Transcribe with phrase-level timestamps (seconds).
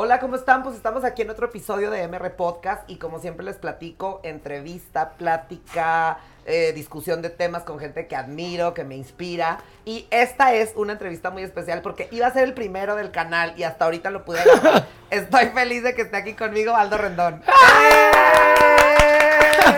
[0.00, 0.62] Hola, ¿cómo están?
[0.62, 5.14] Pues estamos aquí en otro episodio de MR Podcast y como siempre les platico, entrevista,
[5.14, 9.58] plática, eh, discusión de temas con gente que admiro, que me inspira.
[9.84, 13.54] Y esta es una entrevista muy especial porque iba a ser el primero del canal
[13.56, 14.86] y hasta ahorita lo pude grabar.
[15.10, 17.42] Estoy feliz de que esté aquí conmigo Aldo Rendón.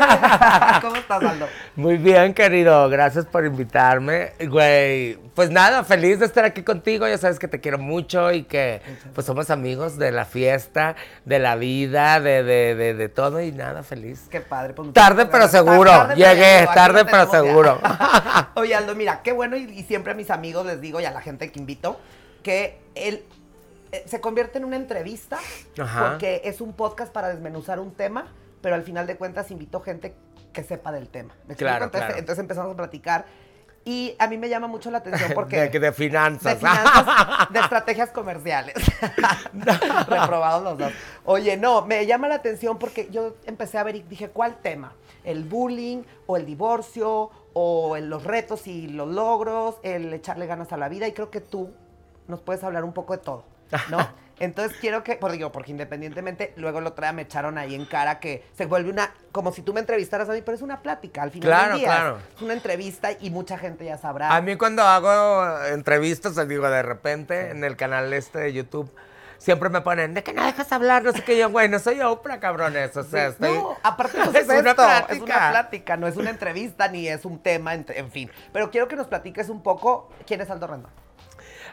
[0.80, 1.46] ¿Cómo estás, Aldo?
[1.76, 2.88] Muy bien, querido.
[2.88, 4.32] Gracias por invitarme.
[4.48, 7.06] Güey, pues nada, feliz de estar aquí contigo.
[7.06, 8.80] Ya sabes que te quiero mucho y que
[9.14, 13.52] pues somos amigos de la fiesta, de la vida, de, de, de, de todo y
[13.52, 14.26] nada, feliz.
[14.30, 14.74] Qué padre.
[14.74, 15.90] pues, Tarde pero seguro.
[15.90, 16.74] Tarde, Llegué, seguro.
[16.74, 17.40] Tarde pero tenemos ya.
[17.40, 17.80] seguro.
[18.54, 21.10] Oye, Aldo, mira, qué bueno y, y siempre a mis amigos les digo y a
[21.10, 22.00] la gente que invito
[22.42, 23.22] que el,
[23.92, 25.38] eh, se convierte en una entrevista
[25.78, 26.10] Ajá.
[26.10, 28.28] porque es un podcast para desmenuzar un tema,
[28.60, 30.14] pero al final de cuentas invito gente
[30.52, 31.34] que sepa del tema.
[31.46, 31.54] ¿Me?
[31.54, 32.18] Claro, entonces, claro.
[32.20, 33.24] entonces empezamos a platicar
[33.84, 35.68] y a mí me llama mucho la atención porque...
[35.68, 36.60] de, de finanzas.
[36.60, 38.74] De finanzas, de estrategias comerciales.
[40.08, 40.92] Reprobados los dos.
[41.24, 44.92] Oye, no, me llama la atención porque yo empecé a ver y dije, ¿cuál tema?
[45.24, 50.72] ¿El bullying o el divorcio o el- los retos y los logros, el echarle ganas
[50.72, 51.06] a la vida?
[51.08, 51.70] Y creo que tú
[52.28, 53.44] nos puedes hablar un poco de todo,
[53.90, 53.98] ¿no?
[54.40, 58.18] Entonces quiero que, por digo, porque independientemente, luego otro día me echaron ahí en cara
[58.18, 61.22] que se vuelve una, como si tú me entrevistaras a mí, pero es una plática
[61.22, 61.86] al final Claro, del día.
[61.88, 62.18] claro.
[62.34, 64.34] Es una entrevista y mucha gente ya sabrá.
[64.34, 68.90] A mí cuando hago entrevistas, les digo, de repente en el canal este de YouTube,
[69.36, 72.00] siempre me ponen, de que no dejas hablar, no sé qué, yo, güey, no soy
[72.00, 73.52] Oprah, cabrones, o sea, estoy...
[73.52, 75.12] No, aparte no Es es, una plática.
[75.14, 78.30] es una plática, no es una entrevista ni es un tema, en, en fin.
[78.52, 80.90] Pero quiero que nos platiques un poco quién es Aldo Rendón.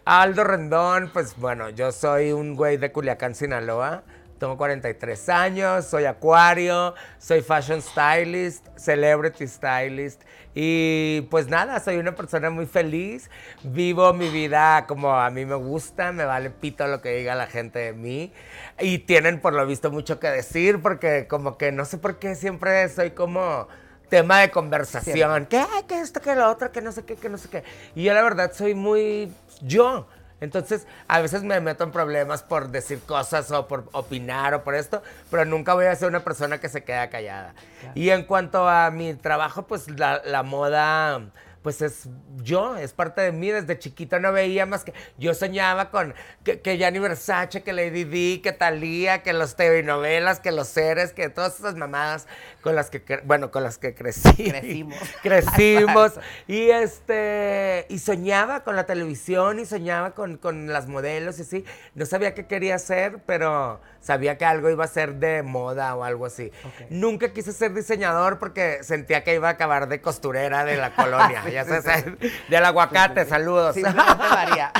[0.10, 4.04] Aldo Rendón, pues bueno, yo soy un güey de Culiacán, Sinaloa.
[4.40, 10.22] Tengo 43 años, soy acuario, soy fashion stylist, celebrity stylist.
[10.56, 13.30] Y pues nada, soy una persona muy feliz,
[13.64, 17.48] vivo mi vida como a mí me gusta, me vale pito lo que diga la
[17.48, 18.32] gente de mí.
[18.80, 22.36] Y tienen por lo visto mucho que decir porque como que no sé por qué
[22.36, 23.68] siempre soy como
[24.10, 27.30] tema de conversación, que ay, que esto, que lo otro, que no sé qué, que
[27.30, 27.64] no sé qué.
[27.96, 29.32] Y yo la verdad soy muy
[29.62, 30.08] yo.
[30.40, 34.76] Entonces, a veces me meto en problemas por decir cosas o por opinar o por
[34.76, 35.02] esto,
[35.32, 37.56] pero nunca voy a ser una persona que se queda callada.
[37.96, 41.22] Y en cuanto a mi trabajo, pues la, la moda,
[41.68, 42.08] pues es
[42.38, 43.50] yo, es parte de mí.
[43.52, 44.94] Desde chiquito no veía más que.
[45.18, 49.84] Yo soñaba con que, que Gianni Versace, que Lady Di, que Thalía, que los TV
[49.84, 52.26] novelas, que los seres, que todas esas mamadas
[52.62, 54.50] con las que, bueno, con las que crecí.
[54.50, 54.98] Crecimos.
[55.22, 56.14] Crecimos.
[56.48, 57.86] y este.
[57.90, 61.66] Y soñaba con la televisión y soñaba con, con las modelos y así.
[61.96, 66.06] No sabía qué quería hacer, pero sabía que algo iba a ser de moda o
[66.06, 66.50] algo así.
[66.90, 71.44] Nunca quise ser diseñador porque sentía que iba a acabar de costurera de la colonia.
[71.48, 72.32] Sí, ya sí, sabes, sí.
[72.50, 73.76] del aguacate, saludos.
[73.76, 74.72] Simplemente María.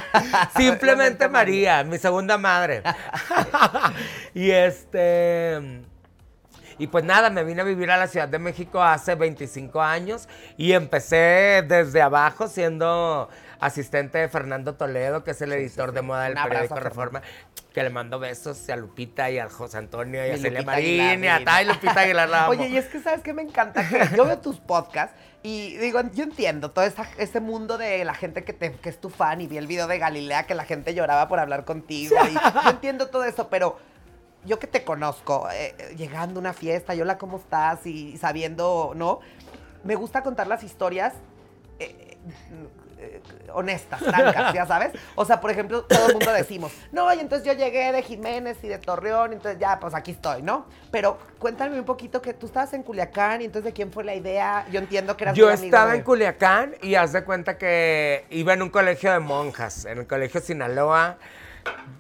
[0.56, 2.84] Simplemente María, mi segunda madre.
[4.34, 5.82] y este.
[6.78, 10.28] Y pues nada, me vine a vivir a la Ciudad de México hace 25 años
[10.58, 13.30] y empecé desde abajo siendo
[13.60, 17.22] asistente de Fernando Toledo, que es el editor de moda del Un abrazo periódico Reforma,
[17.74, 21.24] que le mando besos a Lupita y a José Antonio y a Celia Lupita Marín
[21.24, 21.44] y a.
[21.44, 22.30] Tai Lupita Aguilar.
[22.30, 22.52] la amo.
[22.52, 26.02] Oye, y es que sabes que me encanta que yo veo tus podcasts y digo,
[26.14, 29.42] yo entiendo todo esa- ese mundo de la gente que, te, que es tu fan
[29.42, 32.70] y vi el video de Galilea que la gente lloraba por hablar contigo y yo
[32.70, 33.78] entiendo todo eso, pero
[34.46, 37.86] yo que te conozco, eh, llegando a una fiesta, y hola, ¿cómo estás?
[37.86, 39.20] Y sabiendo, ¿no?
[39.84, 41.14] Me gusta contar las historias
[41.80, 42.18] eh,
[43.00, 43.22] eh,
[43.54, 44.92] honestas, francas, ya sabes.
[45.16, 48.58] O sea, por ejemplo, todo el mundo decimos, no, y entonces yo llegué de Jiménez
[48.64, 50.66] y de Torreón, entonces ya, pues aquí estoy, ¿no?
[50.92, 54.16] Pero cuéntame un poquito que tú estabas en Culiacán y entonces de quién fue la
[54.16, 54.66] idea.
[54.72, 58.54] Yo entiendo que eras Yo estaba de- en Culiacán y haz de cuenta que iba
[58.54, 61.18] en un colegio de monjas, en el colegio Sinaloa,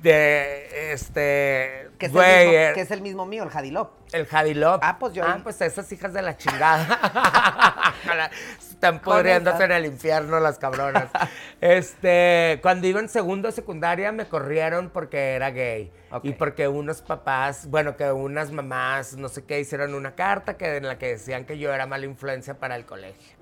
[0.01, 1.89] de este.
[1.97, 3.91] que es, güey, el mismo, eh, que es el mismo mío, el Jadilop.
[4.13, 4.79] el Jadilop.
[4.83, 7.91] Ah, pues yo Ah, pues esas hijas de la chingada.
[8.59, 11.09] Están pudriéndose en el infierno las cabronas.
[11.59, 15.92] Este, cuando iba en segundo secundaria me corrieron porque era gay.
[16.21, 20.77] Y porque unos papás, bueno, que unas mamás, no sé qué, hicieron una carta que,
[20.77, 23.36] en la que decían que yo era mala influencia para el colegio.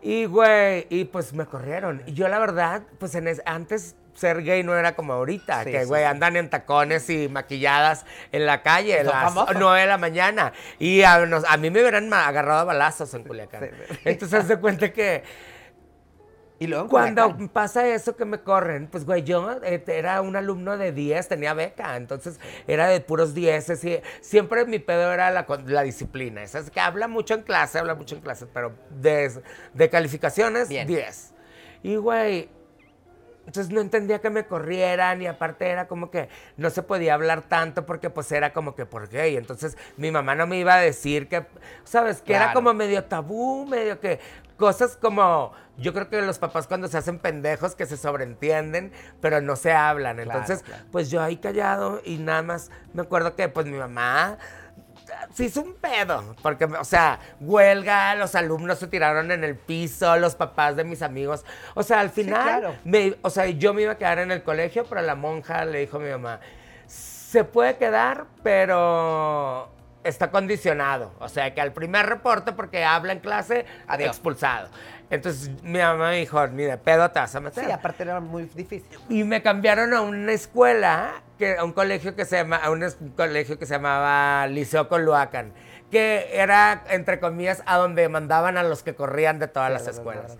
[0.00, 2.02] Y, güey, y pues me corrieron.
[2.06, 5.70] Y yo, la verdad, pues en es- antes ser gay no era como ahorita, Sí,
[5.70, 6.06] que, güey, sí.
[6.06, 9.34] andan en tacones y maquilladas en la calle a las.
[9.56, 10.52] 9 de la mañana.
[10.78, 13.70] Y a, nos- a mí me hubieran agarrado a balazos en Culiacán.
[13.88, 13.98] Sí.
[14.04, 15.22] Entonces, de cuenta que
[16.58, 17.48] Y luego Cuando Culiacán.
[17.50, 21.52] pasa eso que me corren, pues güey, yo eh, era un alumno de 10, tenía
[21.52, 23.84] beca, entonces era de puros 10.
[23.84, 26.42] Y siempre mi pedo era la, disciplina.
[26.42, 29.30] Esa es que habla mucho en clase, habla mucho en clase, pero de,
[29.74, 30.86] de calificaciones, Bien.
[30.86, 31.34] 10.
[31.82, 32.48] Y güey,
[33.46, 37.42] entonces no entendía que me corrieran y aparte era como que no se podía hablar
[37.42, 39.36] tanto porque pues era como que por gay.
[39.36, 41.46] Entonces mi mamá no me iba a decir que,
[41.84, 42.22] ¿sabes?
[42.22, 44.18] Que era como medio tabú, medio que
[44.56, 48.90] cosas como, yo creo que los papás cuando se hacen pendejos que se sobreentienden,
[49.20, 50.16] pero no se hablan.
[50.16, 50.84] Claro, Entonces, claro.
[50.90, 54.38] pues yo ahí callado y nada más me acuerdo que pues mi mamá
[55.34, 60.16] se hizo un pedo, porque, o sea, huelga, los alumnos se tiraron en el piso,
[60.16, 61.44] los papás de mis amigos.
[61.74, 62.74] O sea, al final, claro.
[62.84, 65.80] me- o sea, yo me iba a quedar en el colegio, pero la monja le
[65.80, 66.40] dijo a mi mamá,
[66.86, 69.68] se puede quedar, pero
[70.04, 71.12] está condicionado.
[71.18, 74.10] O sea, que al primer reporte, porque habla en clase, Adiós.
[74.10, 74.68] expulsado.
[75.10, 77.64] Entonces mi mamá me dijo, ni de pedo te vas a meter.
[77.64, 78.98] Sí, aparte era muy difícil.
[79.08, 82.84] Y me cambiaron a una escuela, que, a un colegio que se llama, a un
[83.16, 85.52] colegio que se llamaba Liceo Coluacan,
[85.90, 89.86] que era, entre comillas, a donde mandaban a los que corrían de todas Sí, las
[89.88, 90.38] escuelas.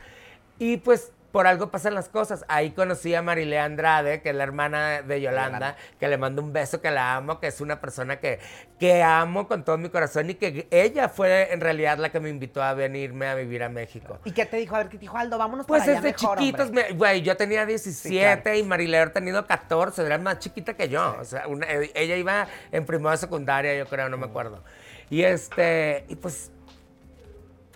[0.59, 2.47] Y pues por algo pasan las cosas.
[2.49, 5.77] Ahí conocí a Marilé Andrade, que es la hermana de Yolanda, Yolanda.
[6.01, 8.39] que le mando un beso, que la amo, que es una persona que,
[8.79, 12.31] que amo con todo mi corazón y que ella fue en realidad la que me
[12.31, 14.19] invitó a venirme a vivir a México.
[14.25, 14.77] ¿Y qué te dijo?
[14.77, 15.37] A ver, ¿qué te dijo Aldo?
[15.37, 18.59] Vámonos Pues para allá desde mejor, chiquitos, güey, yo tenía 17 claro.
[18.59, 21.19] y Marilé había tenido 14, era más chiquita que yo.
[21.21, 24.65] O sea, una- ella iba en primero de secundaria, yo creo, no me acuerdo.
[25.11, 26.51] Y este, y pues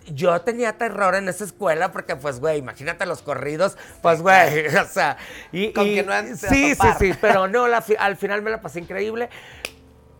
[0.07, 4.85] yo tenía terror en esa escuela porque, pues, güey, imagínate los corridos, pues, güey, o
[4.85, 5.17] sea,
[5.51, 8.61] y, Con y- que no sí, sí, sí, pero no, la al final me la
[8.61, 9.29] pasé increíble.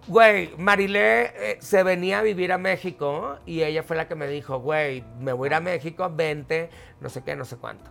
[0.08, 4.28] Güey, Marilé eh, se venía a vivir a México y ella fue la que me
[4.28, 6.70] dijo, güey, me voy a ir a México, vente,
[7.00, 7.90] no sé qué, no sé cuánto.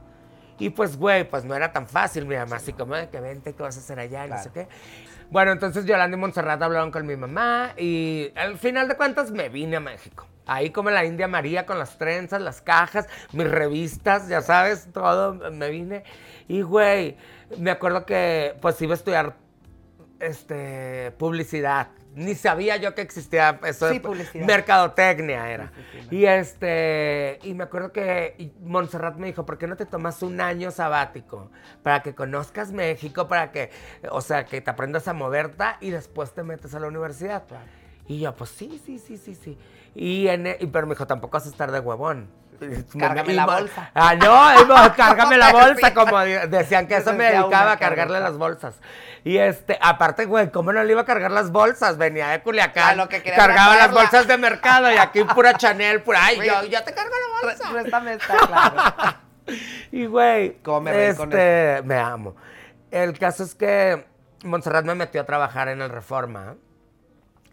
[0.59, 3.55] Y pues, güey, pues no era tan fácil, mi mamá, así como de que vente,
[3.55, 4.27] ¿qué vas a hacer allá?
[4.27, 4.69] No sé qué.
[5.31, 9.49] Bueno, entonces Yolanda y Montserrat hablaron con mi mamá y al final de cuentas me
[9.49, 10.27] vine a México.
[10.53, 15.35] Ahí como la India María con las trenzas, las cajas, mis revistas, ya sabes, todo,
[15.53, 16.03] me vine.
[16.49, 17.17] Y, güey,
[17.57, 19.37] me acuerdo que pues iba a estudiar
[20.19, 21.91] este, publicidad.
[22.17, 23.87] Ni sabía yo que existía eso.
[23.87, 24.45] de Sí, publicidad.
[24.45, 25.69] Mercadotecnia era.
[25.69, 29.77] Sí, sí, sí, y este, y me acuerdo que Montserrat me dijo, ¿por qué no
[29.77, 31.53] te tomas un año sabático?
[31.85, 33.71] Para que conozcas México, para que,
[34.11, 37.45] o sea, que te aprendas a moverte y después te metes a la universidad.
[38.09, 39.57] Y yo, pues sí, sí, sí, sí, sí.
[39.95, 42.31] Y, en, e- pero me dijo, tampoco vas a estar de huevón.
[42.99, 43.91] Cárgame la bolsa.
[43.95, 48.75] Ah, no, cárgame la bolsa, como decían que eso me dedicaba a cargarle las bolsas.
[49.25, 51.99] Y este, aparte, güey, ¿cómo no le iba a cargar las bolsas?
[51.99, 56.25] Venía de Culiacán, lo que cargaba las bolsas de mercado y aquí pura Chanel, pura,
[56.25, 57.71] ay, yo, yo te cargo la bolsa.
[57.71, 58.83] Réstame esta, claro.
[59.91, 62.37] Y güey, ¿Cómo me reí con este, me amo.
[62.93, 64.07] El caso es que
[64.45, 66.55] Montserrat me metió a trabajar en el Reforma.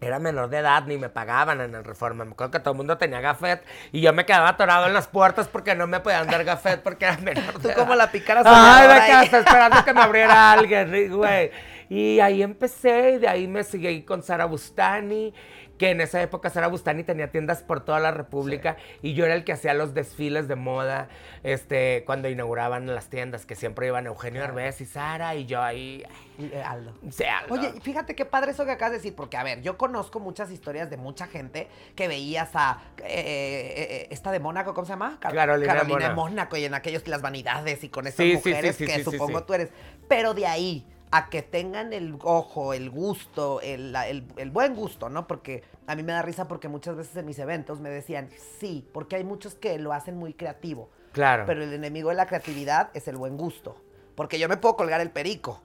[0.00, 2.24] Era menor de edad, ni me pagaban en el Reforma.
[2.24, 5.08] Me acuerdo que todo el mundo tenía gafet y yo me quedaba atorado en las
[5.08, 7.76] puertas porque no me podían dar gafet porque era menor de Tú edad.
[7.76, 11.50] como la picara Ay, me hasta esperando que me abriera alguien, güey.
[11.88, 15.32] Y ahí empecé y de ahí me seguí con Sara Bustani,
[15.78, 19.34] que en esa época Sara Bustani tenía tiendas por toda la República y yo era
[19.34, 21.08] el que hacía los desfiles de moda
[21.44, 26.04] este, cuando inauguraban las tiendas, que siempre iban Eugenio Herbés y Sara y yo ahí,
[26.38, 26.92] Y, Aldo.
[27.10, 30.20] sea, Oye, fíjate qué padre eso que acabas de decir, porque a ver, yo conozco
[30.20, 34.84] muchas historias de mucha gente que veías a eh, eh, eh, esta de Mónaco, ¿cómo
[34.86, 35.18] se llama?
[35.20, 36.56] Car- Carolina de de Mónaco.
[36.56, 39.04] Y en aquellos las vanidades y con esas Sí, sí, sí, mujeres sí, que sí,
[39.04, 39.44] sí, supongo sí.
[39.46, 39.70] tú eres.
[40.08, 45.08] Pero de ahí a que tengan el ojo, el gusto, el, el- el buen gusto,
[45.08, 45.26] ¿no?
[45.26, 48.28] Porque a mí me da risa porque muchas veces en mis eventos me decían,
[48.60, 50.90] sí, porque hay muchos que lo hacen muy creativo.
[51.12, 51.44] claro.
[51.46, 53.76] Pero el enemigo de la creatividad es el buen gusto.
[54.14, 55.62] Porque yo me puedo colgar el perico.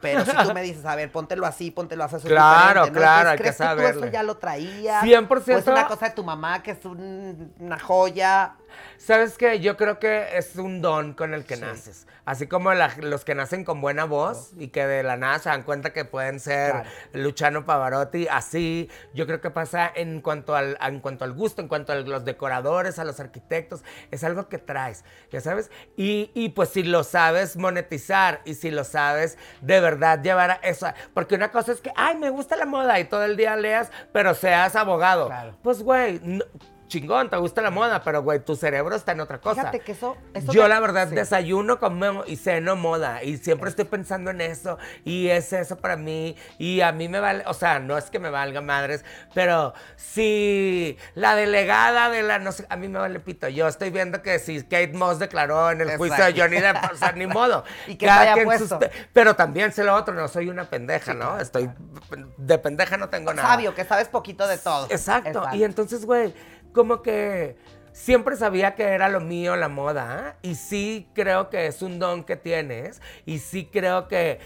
[0.00, 2.92] Pero si tú me dices, a ver, póntelo así, póntelo así, eso es Claro, ¿no?
[2.92, 4.00] claro, hay que ¿crees que tú saberle.
[4.02, 5.02] eso ya lo traías?
[5.02, 5.54] 100%.
[5.54, 8.54] ¿O es una cosa de tu mamá que es un- una joya?
[8.96, 9.60] ¿Sabes qué?
[9.60, 11.62] Yo creo que es un don con el que Sí.
[11.62, 12.06] naces.
[12.24, 15.50] Así como la- los que nacen con buena voz y que de la nada se
[15.50, 16.88] dan cuenta que pueden ser Claro.
[17.12, 18.88] Luciano Pavarotti, así.
[19.12, 22.24] Yo creo que pasa en cuanto al, en cuanto al gusto, en cuanto a los
[22.24, 23.82] decoradores, a los arquitectos.
[24.10, 25.70] Es algo que traes, ya sabes.
[25.98, 30.54] Y, y pues si lo sabes monetizar y si lo sabes de verdad llevar a
[30.62, 30.86] eso.
[31.12, 33.90] Porque una cosa es que, ay, me gusta la moda y todo el día leas,
[34.12, 35.26] pero seas abogado.
[35.26, 35.58] Claro.
[35.62, 36.44] Pues, güey, no-
[36.86, 39.62] chingón, te gusta la moda, pero güey, tu cerebro está en otra cosa.
[39.62, 40.16] Fíjate que eso...
[40.34, 41.14] eso Yo la verdad sí.
[41.14, 45.96] desayuno, como y ceno moda y siempre estoy pensando en eso y es eso para
[45.96, 49.74] mí y a mí me vale, o sea, no es que me valga madres, pero
[49.96, 54.22] si la delegada de la, no sé, a mí me vale pito, yo estoy viendo
[54.22, 56.40] que si Kate Moss declaró en el juicio de.
[56.40, 57.64] Johnny Depp, o sea, ni modo.
[57.86, 58.78] Y que Cada quien puesto.
[58.80, 61.38] sus- pero también sé lo otro, no soy una pendeja, ¿no?
[61.40, 61.70] Estoy,
[62.36, 63.48] de pendeja no tengo nada.
[63.48, 64.86] Sabio, que sabes poquito de todo.
[64.90, 65.46] Exacto.
[65.52, 66.34] Y entonces, güey,
[66.74, 67.56] como que
[67.92, 70.18] siempre sabía que era lo mío la moda.
[70.18, 70.36] ¿ah?
[70.42, 73.00] Y sí creo que es un don que tienes.
[73.24, 74.40] Y sí creo que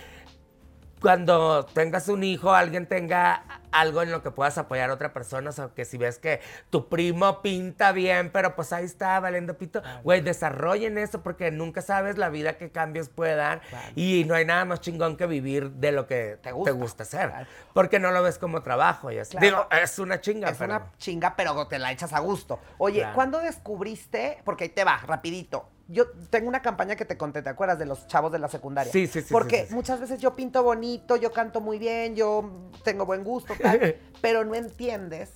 [1.00, 5.50] cuando tengas un hijo, alguien tenga algo en lo que puedas apoyar a otra persona.
[5.50, 6.40] O sea, que si ves que
[6.70, 11.82] tu primo pinta bien, pero pues ahí está valiendo pito, güey, desarrollen eso porque nunca
[11.82, 13.60] sabes la vida que cambios puede dar.
[13.94, 17.02] Y no hay nada más chingón que vivir de lo que Te te gusta.
[17.02, 17.32] hacer.
[17.74, 19.08] Porque no lo ves como trabajo.
[19.08, 19.38] Claro.
[19.40, 20.76] Digo, es una chinga, Es pero...
[20.76, 22.58] una chinga, pero te la echas a gusto.
[22.78, 23.06] Oye.
[23.14, 24.38] ¿cuándo descubriste?
[24.44, 25.68] Porque ahí te va, rapidito.
[25.88, 27.78] Yo tengo una campaña que te conté, ¿te acuerdas?
[27.78, 28.92] De los chavos de la secundaria.
[28.92, 29.74] Sí, sí, sí, Porque sí, sí, sí.
[29.74, 34.44] muchas veces yo pinto bonito, yo canto muy bien, yo tengo buen gusto, tal, pero
[34.44, 35.30] no entiendes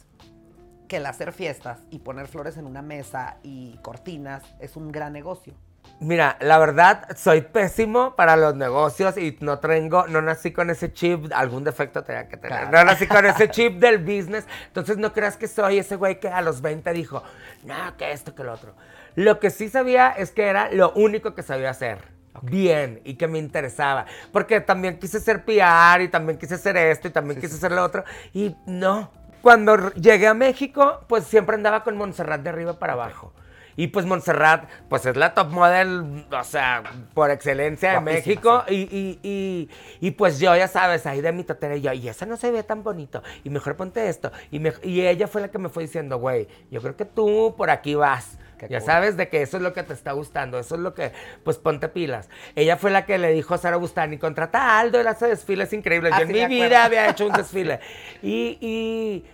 [0.89, 5.15] que el hacer fiestas y poner flores en una mesa y cortinas es un gran
[5.15, 5.55] negocio.
[6.01, 10.93] Mira, la verdad, soy pésimo para los negocios y no tengo, no nací con ese
[10.93, 12.59] chip, algún defecto tenía que tener.
[12.59, 12.77] Claro.
[12.77, 14.45] No nací con ese chip del business.
[14.67, 17.23] Entonces no creas que soy ese güey que a los 20 dijo,
[17.65, 18.75] no, que esto, que lo otro.
[19.15, 21.99] Lo que sí sabía es que era lo único que sabía hacer.
[22.41, 24.07] Bien, y que me interesaba.
[24.33, 27.85] Porque también quise ser PR y también quise hacer esto y también quise hacer lo
[27.85, 28.05] otro.
[28.33, 29.11] Y no.
[29.43, 33.33] Cuando llegué a México, pues siempre andaba con Montserrat de arriba para abajo.
[33.75, 36.83] Y pues Montserrat, pues es la top model, o sea,
[37.15, 38.65] por excelencia de México.
[38.69, 42.07] Y, y, y, y pues yo, ya sabes, ahí de mi totera, y yo, y
[42.09, 43.23] esa no se ve tan bonito.
[43.45, 44.31] Y mejor ponte esto.
[44.51, 47.55] Y, me- y ella fue la que me fue diciendo, güey, yo creo que tú
[47.57, 48.39] por aquí vas.
[48.67, 48.87] Qué ya cool.
[48.87, 51.59] sabes de que eso es lo que te está gustando, eso es lo que, pues
[51.59, 52.29] ponte pilas.
[52.55, 55.73] Ella fue la que le dijo a Sara Bustani, contrata a Aldo, él hace desfiles
[55.73, 56.13] increíbles.
[56.15, 57.81] Ah, yo en mi vida había hecho un desfile.
[58.23, 59.25] Y, y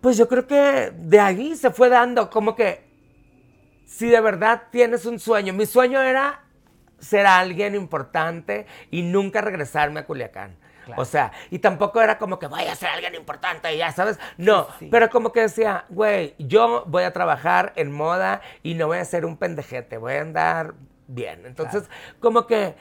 [0.00, 2.84] pues yo creo que de ahí se fue dando, como que
[3.86, 6.42] si de verdad tienes un sueño, mi sueño era
[6.98, 10.56] ser alguien importante y nunca regresarme a Culiacán.
[10.86, 11.02] Claro.
[11.02, 14.18] O sea, y tampoco era como que voy a ser alguien importante y ya sabes.
[14.38, 14.88] No, Sí.
[14.90, 19.04] pero como que decía, güey, yo voy a trabajar en moda y no voy a
[19.04, 20.74] ser un pendejete, voy a andar
[21.08, 21.44] bien.
[21.44, 21.90] Entonces,
[22.20, 22.74] como que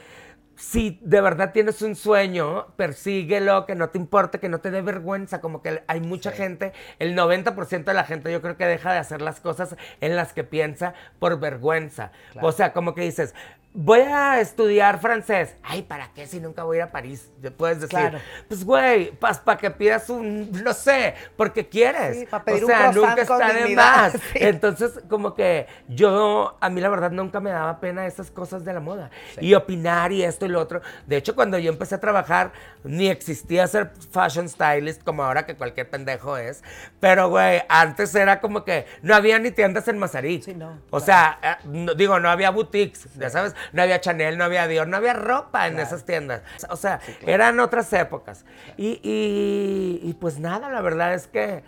[0.56, 4.82] si de verdad tienes un sueño, persíguelo, que no te importe, que no te dé
[4.82, 5.42] vergüenza.
[5.42, 6.38] Como que hay mucha Sí.
[6.38, 10.16] gente, el 90% de la gente yo creo que deja de hacer las cosas en
[10.16, 12.12] las que piensa por vergüenza.
[12.32, 12.48] Claro.
[12.48, 13.36] O sea, como que dices,
[13.78, 15.56] voy a estudiar francés.
[15.62, 17.30] Ay, ¿para qué si nunca voy a ir a París?
[17.42, 18.20] Te puedes decir, Claro.
[18.48, 22.20] pues güey, para que pidas un, no sé, porque quieres.
[22.22, 24.14] Sí, pedir o sea, nunca está de más.
[24.34, 24.40] Sí.
[24.42, 28.74] Entonces, como que yo, a mí la verdad nunca me daba pena esas cosas de
[28.74, 29.10] la moda.
[29.42, 30.82] Y opinar y esto y lo otro.
[31.06, 32.54] De hecho, cuando yo empecé a trabajar,
[32.84, 36.64] ni existía ser fashion stylist como ahora que cualquier pendejo es.
[37.02, 40.44] Pero, güey, antes era como que no había ni tiendas en Mazarik.
[40.44, 41.06] Sí, no, O claro.
[41.06, 44.88] sea, eh, no- digo, no había boutiques, ya sabes, no había Chanel, no había Dior,
[44.88, 45.88] no había ropa en Claro.
[45.88, 46.42] esas tiendas.
[46.70, 48.46] O sea, eran otras épocas.
[48.78, 51.64] Y, y- y pues nada, la verdad es que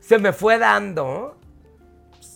[0.00, 1.36] se me fue dando.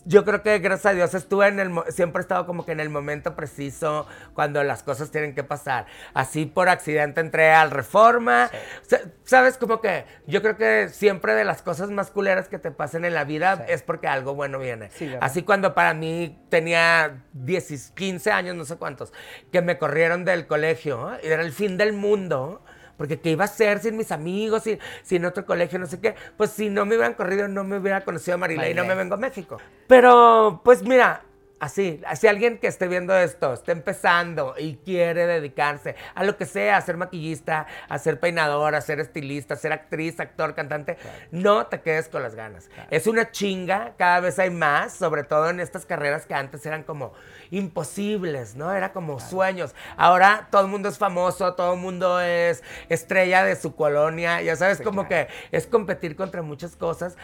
[0.05, 2.81] Yo creo que gracias a Dios estuve en el, siempre he estado como que en
[2.81, 5.87] el momento preciso cuando las cosas tienen que pasar.
[6.15, 8.51] Así por accidente entré al Reforma.
[8.83, 12.71] Sea, Sabes como que yo creo que siempre de las cosas más culeras que te
[12.71, 13.63] pasen en la vida Sí.
[13.69, 14.91] es porque algo bueno viene.
[14.91, 15.11] Sí.
[15.21, 19.13] Así cuando para mí tenía 10, 15 años, no sé cuántos,
[19.53, 21.21] que me corrieron del colegio, ¿eh?
[21.25, 22.65] y era el fin del mundo,
[22.97, 26.15] porque ¿qué iba a hacer sin mis amigos, sin, sin otro colegio, no sé qué?
[26.37, 28.95] Pues si no me hubieran corrido, no me hubiera conocido a Marilé y no me
[28.95, 29.59] vengo a México.
[29.87, 31.23] Pero, pues mira,
[31.62, 36.45] así, si alguien que esté viendo esto, está empezando y quiere dedicarse a lo que
[36.45, 40.99] sea, a ser maquillista, a ser peinador, a ser estilista, a ser actriz, actor, cantante,
[41.31, 42.69] no te quedes con las ganas.
[42.90, 46.83] Es una chinga, cada vez hay más, sobre todo en estas carreras que antes eran
[46.83, 47.12] como
[47.52, 48.73] imposibles, ¿no?
[48.73, 49.73] Era como sueños.
[49.97, 54.57] Ahora todo el mundo es famoso, todo el mundo es estrella de su colonia, ya
[54.57, 57.16] sabes, Sí, como que es competir contra muchas cosas.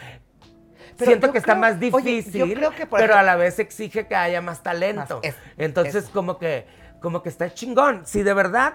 [0.99, 3.57] Pero Siento que está más oye, difícil, creo que, por pero ejemplo- a la vez
[3.57, 5.15] exige que haya más talento.
[5.15, 6.11] Más, es- Entonces, eso.
[6.13, 6.67] como que,
[7.01, 8.05] como que está chingón.
[8.05, 8.73] Si de verdad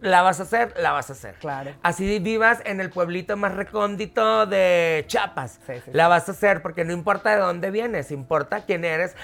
[0.00, 1.34] la vas a hacer, la vas a hacer.
[1.40, 1.72] Claro.
[1.82, 5.58] Así vivas en el pueblito más recóndito de Chiapas.
[5.66, 5.90] Sí, sí, sí.
[5.92, 9.16] La vas a hacer porque no importa de dónde vienes, importa quién eres,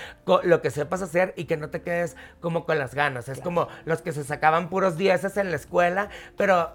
[0.43, 3.29] lo que sepas hacer y que no te quedes como con las ganas.
[3.29, 6.75] Es como los que se sacaban puros dieces en la escuela, pero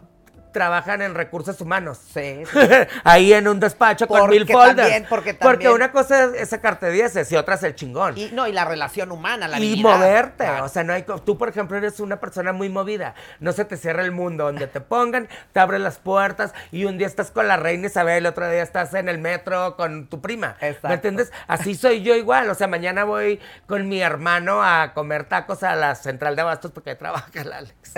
[0.52, 2.00] trabajan en recursos humanos.
[2.14, 2.44] Sí,
[3.04, 4.76] Ahí en un despacho con mil folders.
[4.78, 8.18] también- porque también- una cosa es, sacarte dieces y otra es el chingón.
[8.18, 9.90] Y, no, y la relación humana, la y habilidad.
[9.98, 10.44] moverte.
[10.46, 10.66] Claro.
[10.66, 11.04] O sea, no hay.
[11.26, 13.14] Tú, por ejemplo, eres una persona muy movida.
[13.40, 14.46] No se te cierra el mundo.
[14.46, 18.26] Donde te pongan, te abren las puertas y un día estás con la reina Isabel,
[18.26, 20.56] otro día estás en el metro con tu prima.
[20.62, 20.88] Exacto.
[20.88, 21.32] ¿Me entiendes?
[21.48, 22.50] Así soy yo igual.
[22.50, 26.72] O sea, mañana voy con mi hermano a comer tacos a la central de abastos
[26.72, 27.94] porque ahí trabaja el Alex.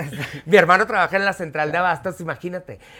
[0.46, 2.41] mi hermano trabaja en la central de abastos, imagínate.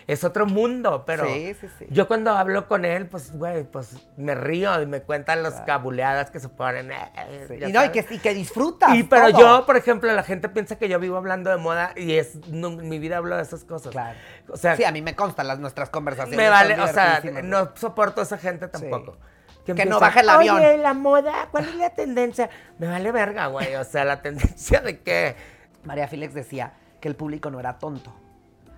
[0.06, 1.86] Es otro mundo, pero Sí, sí, sí.
[1.90, 6.30] yo cuando hablo con él, pues, güey, pues me río y me cuentan las cabuleadas
[6.30, 6.90] que se ponen.
[6.92, 8.94] eh, Y no, y que, y que disfrutas.
[8.94, 9.40] Y pero todo.
[9.40, 12.68] yo, por ejemplo, la gente piensa que yo vivo hablando de moda y es no,
[12.68, 13.92] en mi vida hablo de esas cosas.
[13.92, 14.18] Claro.
[14.48, 16.36] O sea, Sí, a mí me constan las nuestras conversaciones.
[16.36, 19.16] me vale, o sea, no soporto a esa gente tampoco.
[19.64, 20.56] Que empieza, no baje el avión".
[20.56, 22.50] Oye, la moda, ¿cuál es la tendencia?
[22.78, 23.76] Me vale verga, güey.
[23.76, 25.36] O sea, la tendencia de qué.
[25.84, 28.12] María Félix decía que el público no era tonto.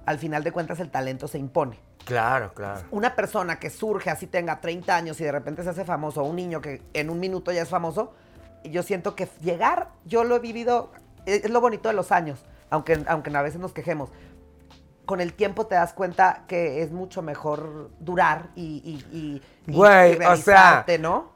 [0.06, 1.78] Al final de cuentas, el talento se impone.
[2.04, 2.82] Claro, claro.
[2.90, 6.36] Una persona que surge así, tenga 30 años y de repente se hace famoso, un
[6.36, 8.12] niño que en un minuto ya es famoso,
[8.64, 10.90] yo siento que llegar, yo lo he vivido,
[11.26, 14.10] es es lo bonito de los años, aunque, aunque a veces nos quejemos.
[15.06, 18.80] Con el tiempo te das cuenta que es mucho mejor durar y,
[19.12, 21.33] y, y, y- Güey, y o sea, realizarte, ¿no?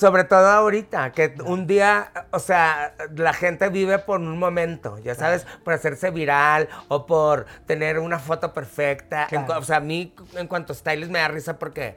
[0.00, 5.14] Sobre todo ahorita, que un día, o sea, la gente vive por un momento, ya
[5.14, 9.24] sabes, por hacerse viral o por tener una foto perfecta.
[9.30, 9.60] En Claro.
[9.60, 11.96] o sea, a mí en cuanto a stylist me da risa porque,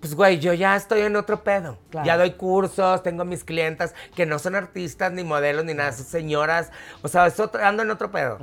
[0.00, 1.78] pues, güey, yo ya estoy en otro pedo.
[1.90, 2.04] Claro.
[2.04, 6.04] Ya doy cursos, tengo mis clientas que no son artistas, ni modelos, ni nada, son
[6.06, 6.72] señoras.
[7.02, 8.38] O sea, es otro- ando en otro pedo.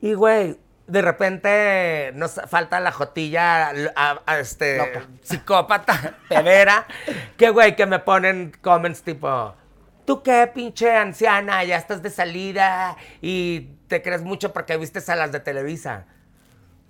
[0.00, 0.58] Y, güey,
[0.88, 5.06] de repente nos falta la jotilla a, a este Loca.
[5.22, 6.86] psicópata, pedera,
[7.36, 9.54] que güey, que me ponen comments tipo,
[10.04, 11.62] ¿tú qué pinche anciana?
[11.64, 16.06] Ya estás de salida y te crees mucho porque viste a las de Televisa.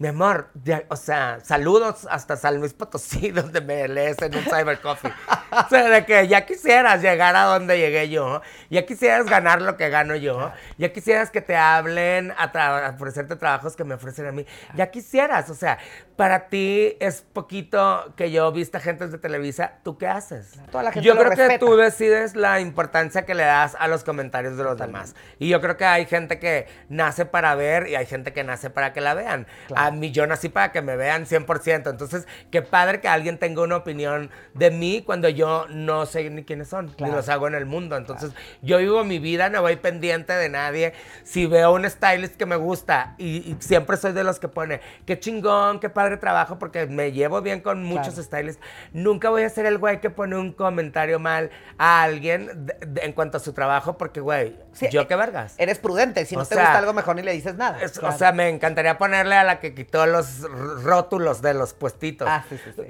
[0.01, 4.45] Mi amor, ya- o sea, saludos hasta San Luis Potosí, donde me lees en un
[4.45, 5.11] Cyber Coffee.
[5.51, 8.41] O sea, de que ya quisieras llegar a donde llegué yo,
[8.71, 12.91] ya quisieras ganar lo que gano yo, ya quisieras que te hablen a, tra- a
[12.91, 15.79] ofrecerte trabajos que me ofrecen a mí, ya quisieras, o sea,
[16.15, 20.61] para ti es poquito que yo vista gente de Televisa, ¿tú qué haces?
[20.71, 21.59] Toda la gente yo lo creo que respeta.
[21.67, 25.15] tú decides la importancia que le das a los comentarios de los demás.
[25.41, 28.71] Y yo creo que hay gente que nace para ver y hay gente que nace
[28.71, 29.47] para que la vean.
[29.89, 31.91] A mí yo nací para que me vean 100%.
[31.91, 36.45] Entonces, qué padre que alguien tenga una opinión de mí cuando yo no sé ni
[36.45, 37.13] quiénes son, Claro.
[37.13, 37.97] ni los hago en el mundo.
[37.97, 40.93] Entonces, yo vivo mi vida, no voy pendiente de nadie.
[41.25, 44.81] Si veo un stylist que me gusta y, y siempre soy de los que pone,
[45.07, 48.23] qué chingón, qué padre trabajo, porque me llevo bien con muchos Claro.
[48.25, 48.63] stylists,
[48.93, 53.01] nunca voy a ser el güey que pone un comentario mal a alguien de- de-
[53.03, 55.55] en cuanto a su trabajo, porque, güey, Sí, yo eh, qué vergas.
[55.59, 56.25] Eres prudente.
[56.27, 57.79] Si no O te sea, gusta algo, mejor ni le dices nada.
[57.83, 58.15] Es- Claro.
[58.15, 60.43] O sea, me encantaría ponerle a la que quitó los
[60.83, 62.29] rótulos de los puestitos.
[62.31, 62.83] Ah, sí, sí, sí.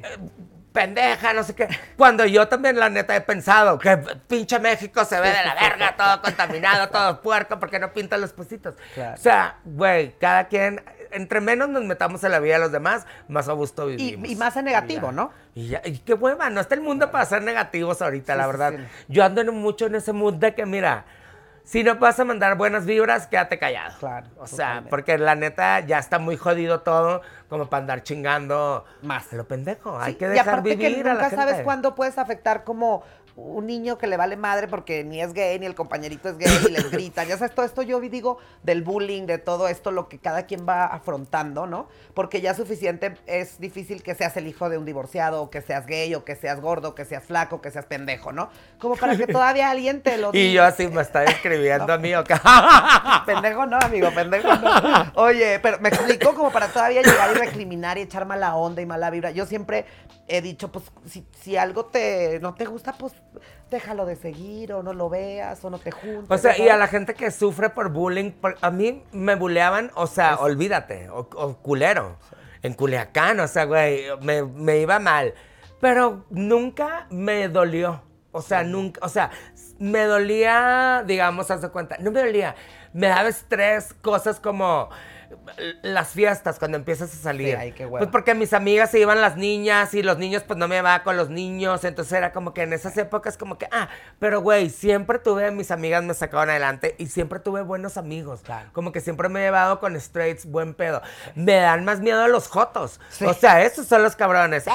[0.72, 1.66] Pendeja, no sé qué.
[1.96, 3.96] Cuando yo también, la neta, he pensado que
[4.28, 8.32] pinche México se ve de la verga, todo contaminado, todo puerco, porque no pintan los
[8.32, 8.74] puestitos.
[8.94, 9.14] Claro.
[9.14, 13.06] O sea, güey, cada quien, entre menos nos metamos en la vida de los demás,
[13.28, 14.28] más a gusto vivimos.
[14.28, 15.12] y más en negativo, Ya.
[15.12, 15.32] ¿no?
[15.54, 18.44] Y, ya- y qué hueva, no está el mundo para ser negativos ahorita, Sí, la
[18.44, 18.72] sí, verdad.
[18.76, 19.04] sí.
[19.08, 21.06] Yo ando en mucho en ese mood de que, mira,
[21.68, 23.94] si no vas a mandar buenas vibras, quédate callado.
[23.98, 24.88] Claro, O sea, totalmente.
[24.90, 29.30] porque la neta ya está muy jodido todo como para andar chingando Más.
[29.30, 29.98] a lo pendejo.
[30.00, 31.36] Hay que y dejar aparte vivir que a nunca la gente.
[31.44, 33.02] sabes cuándo puedes afectar como
[33.38, 36.50] un niño que le vale madre porque ni es gay, ni el compañerito es gay,
[36.68, 37.28] y les gritan.
[37.28, 40.66] Ya sabes, todo esto yo digo del bullying, de todo esto, lo que cada quien
[40.68, 41.88] va afrontando, ¿no?
[42.14, 45.86] Porque ya suficiente es difícil que seas el hijo de un divorciado, o que seas
[45.86, 48.50] gay, o que seas gordo, que seas flaco, o que seas pendejo, ¿no?
[48.78, 50.52] Como para que todavía alguien te lo Y diga.
[50.52, 52.34] yo así me está escribiendo a mí, ¿o qué?
[53.26, 55.12] Pendejo no, amigo, pendejo no.
[55.14, 58.86] Oye, pero me explico como para todavía llegar y recriminar y echar mala onda y
[58.86, 59.30] mala vibra.
[59.30, 59.84] Yo siempre
[60.26, 63.12] he dicho, pues, si, si algo te no te gusta, pues
[63.70, 66.30] déjalo de seguir o no lo veas o no te juntes.
[66.30, 69.90] O sea, y a la gente que sufre por bullying, por- a mí me buleaban,
[69.94, 72.16] o sea, olvídate, o, o culero,
[72.62, 75.34] en Culiacán, o sea, güey, me, me iba mal,
[75.80, 79.30] pero nunca me dolió, o sea, nunca, o sea,
[79.78, 82.56] me dolía, digamos, haz de cuenta, no me dolía,
[82.92, 84.88] me daba estrés, cosas como
[85.82, 87.48] las fiestas cuando empiezas a salir.
[87.48, 87.86] Sí, ay, qué.
[87.86, 91.02] Pues porque mis amigas se iban las niñas y los niños pues no me va
[91.02, 93.88] con los niños, entonces era como que en esas épocas como que, ah,
[94.18, 98.40] pero güey, siempre tuve, mis amigas me sacaban adelante y siempre tuve buenos amigos.
[98.42, 98.70] Claro.
[98.72, 101.02] Como que siempre me he llevado con straights, buen pedo.
[101.34, 103.00] Me dan más miedo a los jotos.
[103.10, 103.24] Sí.
[103.24, 104.66] O sea, esos son los cabrones.
[104.66, 104.70] ¡Eh!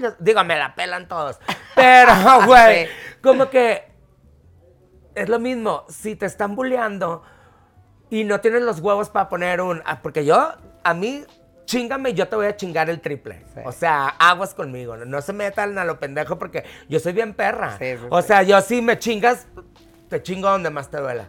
[0.00, 1.38] Los- Digo, me la pelan todos.
[1.74, 2.12] Pero,
[2.46, 2.92] güey, Sí.
[3.22, 3.90] como que
[5.14, 7.22] es lo mismo, si te están bulleando
[8.10, 9.82] y no tienes los huevos para poner un...
[9.86, 11.24] ah, porque yo, a mí,
[11.64, 13.44] chingame yo te voy a chingar el triple.
[13.54, 13.60] Sí.
[13.64, 14.96] O sea, aguas conmigo.
[14.96, 17.78] No, No se metan a lo pendejo porque yo soy bien perra.
[17.78, 19.46] Sí, sí, o sea, yo sí me chingas,
[20.08, 21.28] te chingo donde más te duela.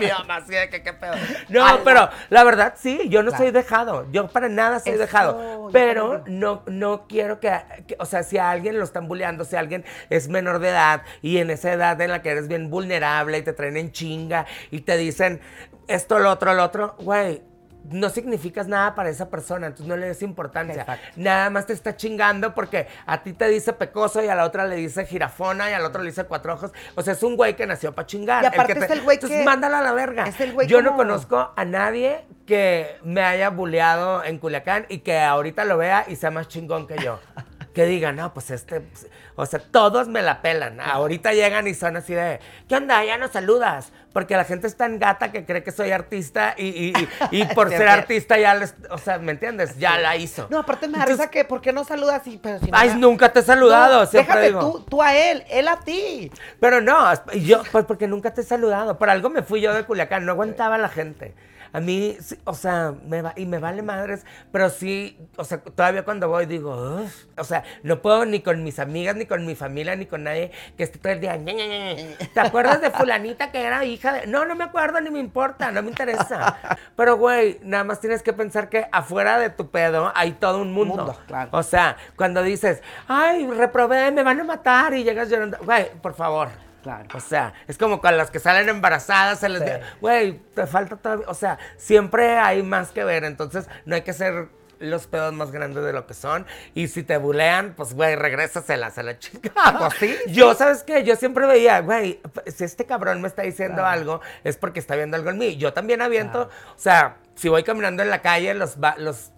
[0.00, 1.14] Mi mamá, sí, que qué pedo.
[1.48, 3.44] No, pero la verdad sí, yo no Claro.
[3.44, 4.06] soy dejado.
[4.12, 5.68] Yo para nada soy Eso, dejado.
[5.72, 7.52] Pero no, no quiero que,
[7.86, 11.02] que- o sea, si a alguien lo están bulleando, si alguien es menor de edad
[11.22, 14.46] y en esa edad en la que eres bien vulnerable y te traen en chinga
[14.70, 15.40] y te dicen
[15.88, 17.42] esto, lo otro, lo otro, güey.
[17.90, 20.80] No significas nada para esa persona, entonces no le des importancia.
[20.82, 21.06] Exacto.
[21.16, 24.66] Nada más te está chingando porque a ti te dice pecoso y a la otra
[24.66, 26.72] le dice jirafona y al otro le dice cuatro ojos.
[26.94, 28.42] O sea, es un güey que nació para chingar.
[28.42, 30.24] Y aparte que es el güey Entonces que- mándalo a la verga.
[30.26, 34.98] es el güey Yo no conozco a nadie que me haya bulleado en Culiacán y
[34.98, 37.20] que ahorita lo vea y sea más chingón que yo.
[37.76, 40.80] Que digan, no, pues este, pues, o sea, todos me la pelan.
[40.80, 43.04] Ahorita llegan y son así de, ¿qué onda?
[43.04, 43.92] Ya no saludas.
[44.16, 46.92] Porque la gente es tan gata que cree que soy artista y, y-
[47.30, 49.76] y- y por ser artista ya les, o sea, ¿me entiendes?
[49.76, 50.46] Ya la hizo.
[50.48, 52.40] No, aparte me da risa que, ¿por qué no saludas así?
[52.42, 54.60] Pero si no Ay, nunca te he saludado, No, siempre déjate digo.
[54.78, 56.32] tú, tú a él, él a ti.
[56.60, 58.96] Pero no, yo, pues porque nunca te he saludado.
[58.96, 61.34] Por algo me fui yo de Culiacán, no aguantaba a la gente.
[61.72, 65.58] A mí, sí, o sea, me va, y me vale madres, pero sí, o sea,
[65.58, 67.08] todavía cuando voy digo, "Ugh".
[67.38, 70.50] o sea, no puedo ni con mis amigas, ni con mi familia, ni con nadie
[70.76, 71.36] que esté todo el día.
[71.36, 72.16] "Ñe, Ñe, Ñe".
[72.34, 74.26] ¿Te acuerdas de fulanita que era hija de.?
[74.26, 76.58] No, no me acuerdo, ni me importa, no me interesa.
[76.96, 80.72] Pero, güey, nada más tienes que pensar que afuera de tu pedo hay todo un
[80.72, 80.96] mundo.
[80.96, 81.50] Mundo, claro.
[81.52, 86.14] O sea, cuando dices, ay, reprobé, me van a matar y llegas llorando, güey, por
[86.14, 86.48] favor.
[86.86, 87.08] Claro.
[87.14, 89.70] O sea, es como con las que salen embarazadas, se les Sí.
[90.00, 91.26] güey, te falta todavía.
[91.28, 93.24] O sea, siempre hay más que ver.
[93.24, 96.46] Entonces, no hay que ser los pedos más grandes de lo que son.
[96.74, 99.50] Y si te bulean, pues, güey, regrésaselas a la chica.
[99.78, 101.02] Pues sí, Yo, ¿sabes qué?
[101.02, 103.88] Yo siempre veía, güey, si este cabrón me está diciendo Claro.
[103.88, 105.56] algo, es porque está viendo algo en mí.
[105.56, 106.42] Yo también aviento,
[106.76, 109.32] o sea, si voy caminando en la calle, los, los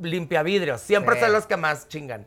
[0.00, 1.20] limpiavidrios siempre Sí.
[1.20, 2.26] son los que más chingan.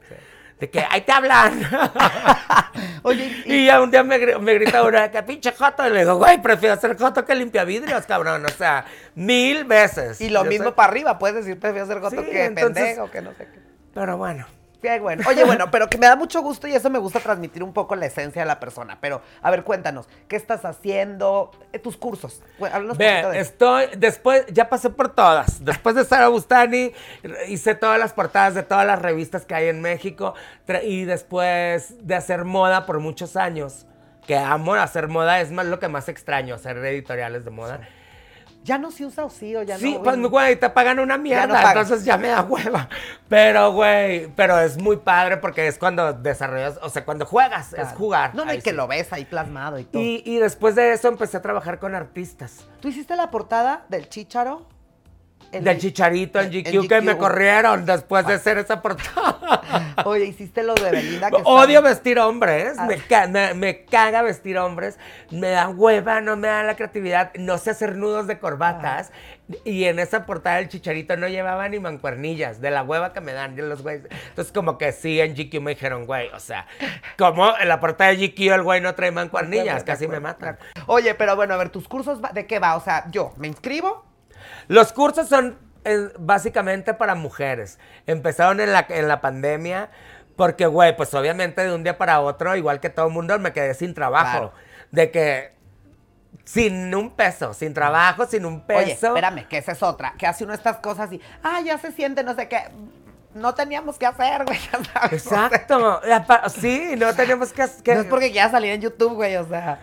[0.59, 1.59] De que, ahí te hablan.
[3.03, 5.85] Oye, y- Y ya un día me, me grita una, que pinche joto.
[5.85, 8.45] Y le digo, güey, prefiero ser joto que limpia vidrios, cabrón.
[8.45, 10.21] O sea, mil veces.
[10.21, 13.11] y lo Yo mismo para arriba, puedes decir, prefiero ser goto Sí, que entonces- pendejo,
[13.11, 13.59] que no sé qué.
[13.93, 14.45] Pero bueno.
[14.85, 15.23] Qué bueno.
[15.27, 17.95] Oye, bueno, pero que me da mucho gusto y eso me gusta transmitir un poco
[17.95, 18.99] la esencia de la persona.
[19.01, 21.49] Pero, a ver, cuéntanos, ¿qué estás haciendo?
[21.73, 22.43] Eh, tus cursos.
[22.59, 25.65] Háblanos Ve, de estoy, después, ya pasé por todas.
[25.65, 26.91] Después de Sara Bustani,
[27.47, 30.35] hice todas las portadas de todas las revistas que hay en México.
[30.83, 33.87] Y después de hacer moda por muchos años,
[34.27, 37.79] que amo hacer moda, es más lo que más extraño, hacer editoriales de moda.
[38.65, 40.01] Ya no se usa o sí o ya Sí, no.
[40.01, 42.89] pues, güey, te pagan una mierda, no entonces ya me da hueva.
[43.29, 47.89] Pero, güey, pero es muy padre porque es cuando desarrollas, o sea, cuando juegas, es
[47.89, 48.33] jugar.
[48.33, 48.71] No, no, que sí.
[48.71, 50.01] lo ves ahí plasmado y todo.
[50.01, 52.65] Y, y después de eso empecé a trabajar con artistas.
[52.81, 54.65] ¿Tú hiciste la portada del Chícharo?
[55.63, 59.93] Del el- chicharito en GQ, que me corrieron después de hacer esa portada.
[60.05, 61.29] Oye, hiciste lo de Belinda.
[61.31, 62.85] que Odio vestir hombres, Ah.
[62.85, 64.97] me, ca- me- me caga vestir hombres,
[65.31, 69.11] me da hueva, no me da la creatividad, no sé hacer nudos de corbatas.
[69.63, 73.31] Y en esa portada del chicharito no llevaba ni mancuernillas, de la hueva que me
[73.31, 74.07] dan los güeyes.
[74.29, 76.65] Entonces, como que sí, en GQ me dijeron, güey, o sea,
[77.15, 80.57] como en la portada de GQ el güey no trae mancuernillas, casi me matan.
[80.87, 82.75] Oye, pero bueno, a ver, ¿tus cursos de qué va?
[82.75, 84.04] O sea, yo me inscribo.
[84.67, 87.79] Los cursos son eh, básicamente para mujeres.
[88.07, 89.89] Empezaron en la, en la pandemia
[90.35, 93.53] porque, güey, pues obviamente de un día para otro, igual que todo el mundo, me
[93.53, 94.31] quedé sin trabajo.
[94.31, 94.53] Claro.
[94.91, 95.55] De que
[96.43, 98.79] sin un peso, sin trabajo, sin un peso.
[98.79, 100.13] Oye, espérame, que esa es otra.
[100.17, 102.63] Que hace uno estas cosas y, ah, ya se siente, no sé qué.
[103.33, 105.25] No teníamos que hacer, güey, ya sabes.
[105.25, 106.01] Exacto.
[106.49, 107.65] Sí, no tenemos que...
[107.83, 109.79] que- No es porque quieras salir en YouTube, güey, o sea.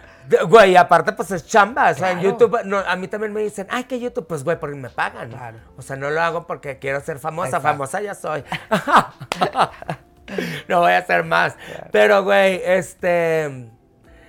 [0.49, 1.91] Güey, aparte, pues es chamba.
[1.91, 2.21] O sea, en.
[2.21, 5.31] YouTube, no, a mí también me dicen, ay, que YouTube, pues, güey, porque me pagan.
[5.31, 5.59] Claro.
[5.77, 7.57] O sea, no lo hago porque quiero ser famosa.
[7.57, 7.69] Exacto.
[7.69, 8.45] Famosa ya soy.
[10.69, 11.57] no voy a hacer más.
[11.91, 13.71] Pero, güey, este.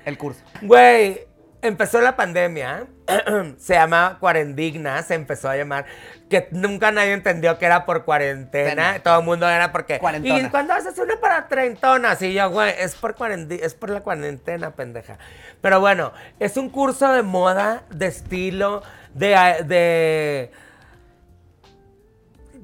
[0.06, 0.42] El curso.
[0.62, 1.28] Güey,
[1.62, 2.88] empezó la pandemia.
[3.58, 5.86] se llama Cuarendigna, se empezó a llamar.
[6.30, 8.70] Que nunca nadie entendió que era por cuarentena.
[8.70, 9.00] Pena.
[9.04, 10.00] Todo el mundo era porque.
[10.00, 10.40] Cuarentona.
[10.40, 12.22] ¿Y cuándo haces una para treintonas?
[12.22, 13.16] Y yo, güey, es por,
[13.50, 15.18] es por la cuarentena, pendeja.
[15.62, 19.64] Pero bueno, es un curso de moda, de estilo, de.
[19.66, 20.52] de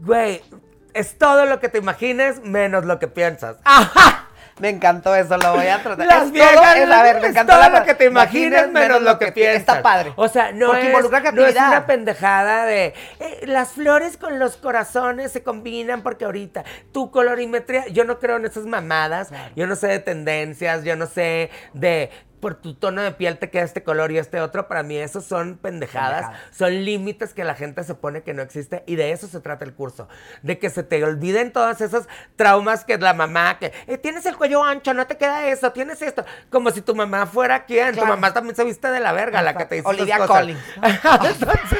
[0.01, 0.41] Güey,
[0.93, 3.57] es todo lo que te imagines menos lo que piensas.
[3.65, 4.28] ¡Ajá!
[4.59, 6.05] Me encantó eso, lo voy a tratar.
[6.05, 8.69] Las Es viejas, todo- es- a ver, me encantó todo la lo que te imagines
[8.71, 9.59] menos lo que pi- piensas.
[9.59, 10.13] Está padre.
[10.15, 10.93] O sea, no Porque es,
[11.33, 16.63] no es una pendejada de eh, las flores con los corazones se combinan porque ahorita
[16.91, 21.05] tu colorimetría, yo no creo en esas mamadas, yo no sé de tendencias, yo no
[21.07, 24.83] sé de por tu tono de piel te queda este color y este otro, para
[24.83, 26.55] mí eso son pendejadas, Pendejadas.
[26.55, 29.65] son límites que la gente se pone que no existe y de eso se trata
[29.65, 30.07] el curso,
[30.41, 34.37] de que se te olviden todos esos traumas que la mamá, que "Eh, tienes el
[34.37, 38.05] cuello ancho, no te queda eso, tienes esto, como si tu mamá fuera quien, tu
[38.05, 40.37] mamá también se viste de la verga, la que te dice Olivia cosas.
[40.37, 40.59] Collins.
[41.23, 41.79] Entonces,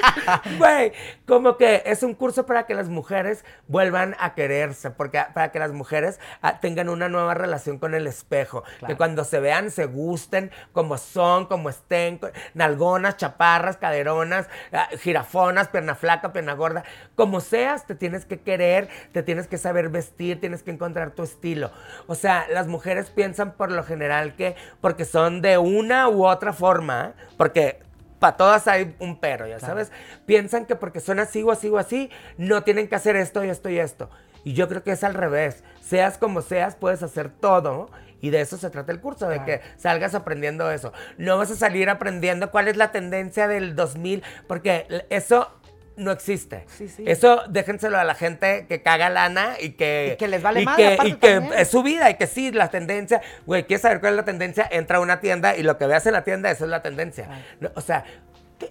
[0.58, 0.92] güey,
[1.28, 5.60] como que es un curso para que las mujeres vuelvan a quererse, porque para que
[5.60, 9.86] las mujeres ah, tengan una nueva relación con el espejo, que cuando se vean se
[9.86, 12.20] gusten como son, como estén,
[12.54, 16.84] nalgonas, chaparras, caderonas, ah, jirafonas, pierna flaca, pierna gorda,
[17.16, 21.24] como seas, te tienes que querer, te tienes que saber vestir, tienes que encontrar tu
[21.24, 21.72] estilo.
[22.08, 26.54] O sea, las mujeres piensan por lo general que porque son de una u otra
[26.54, 27.80] forma, porque
[28.20, 29.92] para todas hay un pero, ya sabes.
[30.26, 33.50] Piensan que porque son así o así o así, no tienen que hacer esto y
[33.50, 34.10] esto y esto.
[34.44, 35.64] Y yo creo que es al revés.
[35.82, 37.90] Seas como seas, puedes hacer todo.
[38.22, 40.92] Y de eso se trata el curso, de que salgas aprendiendo eso.
[41.18, 45.50] No vas a salir aprendiendo cuál es la tendencia del 2000, porque eso
[45.96, 46.66] no existe.
[46.68, 47.04] Sí, sí.
[47.08, 50.12] Eso déjenselo a la gente que caga lana y que...
[50.14, 52.52] Y que les vale y madre, que- y que es su vida y que sí,
[52.52, 54.68] la tendencia, güey, ¿quieres saber cuál es la tendencia?
[54.72, 57.28] Entra a una tienda y lo que veas en la tienda, eso es la tendencia.
[57.60, 58.12] No, o sea, ¿qué-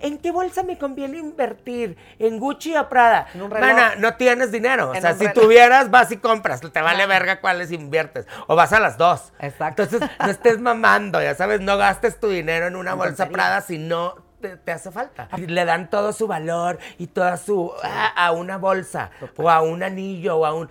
[0.01, 1.97] ¿en qué bolsa me conviene invertir?
[2.19, 3.27] ¿En Gucci o Prada?
[3.35, 3.69] En un reloj.
[3.69, 4.91] Mana, no tienes dinero.
[4.91, 5.43] O sea, si reloj.
[5.43, 6.61] tuvieras, vas y compras.
[6.61, 8.27] Te vale verga cuáles inviertes.
[8.47, 9.33] O vas a las dos.
[9.41, 9.83] Exacto.
[9.83, 13.29] Entonces, no estés mamando, ya sabes, no gastes tu dinero en una bolsa.
[13.29, 15.29] Prada si no te, te hace falta.
[15.37, 17.73] Y Le dan todo su valor y toda su...
[17.83, 20.69] a, a una bolsa o a un anillo o a un...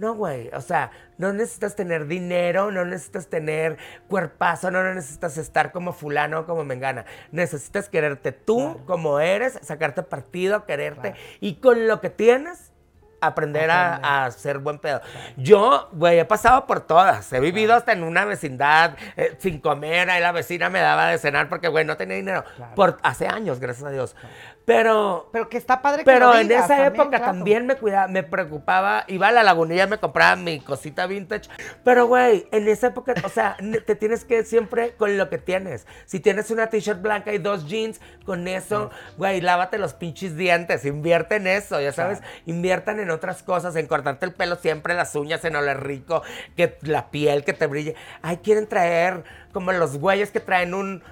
[0.00, 3.76] No, güey, o sea, no necesitas tener dinero, no necesitas tener
[4.08, 7.04] cuerpazo, no necesitas estar como fulano o como mengana.
[7.32, 11.16] Necesitas quererte tú como eres, sacarte partido, quererte Claro.
[11.40, 12.72] y con lo que tienes
[13.20, 15.02] aprender a, ser buen pedo.
[15.36, 17.30] Yo, güey, he pasado por todas.
[17.32, 20.08] He vivido hasta en una vecindad eh, sin comer.
[20.08, 22.44] Ahí la vecina me daba de cenar porque, güey, no tenía dinero.
[22.56, 22.74] Claro.
[22.74, 24.16] Por hace años, gracias a Dios.
[24.66, 27.24] Pero, Pero que está padre que pero lo en digas esa también, época claro.
[27.24, 29.04] también me cuidaba, me preocupaba.
[29.08, 31.48] Iba a la lagunilla me compraba mi cosita vintage.
[31.82, 35.86] Pero, güey, en esa época, o sea, te tienes que siempre con lo que tienes.
[36.06, 40.84] Si tienes una t-shirt blanca y dos jeans, con eso, güey, lávate los pinches dientes.
[40.84, 42.18] Invierte en eso, ya sabes.
[42.20, 42.34] Claro.
[42.46, 46.22] Inviertan en otras cosas, en cortarte el pelo siempre, las uñas, en oler rico,
[46.56, 47.96] que la piel que te brille.
[48.22, 51.02] Ay, quieren traer como los güeyes que traen un-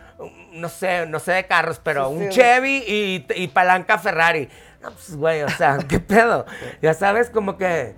[0.53, 2.29] no sé, no sé de carros, pero Sí, un sí.
[2.31, 4.49] Chevy y, y palanca Ferrari.
[4.83, 6.47] No, pues, güey, o sea, ¿qué pedo?
[6.83, 7.95] Ya sabes, como que...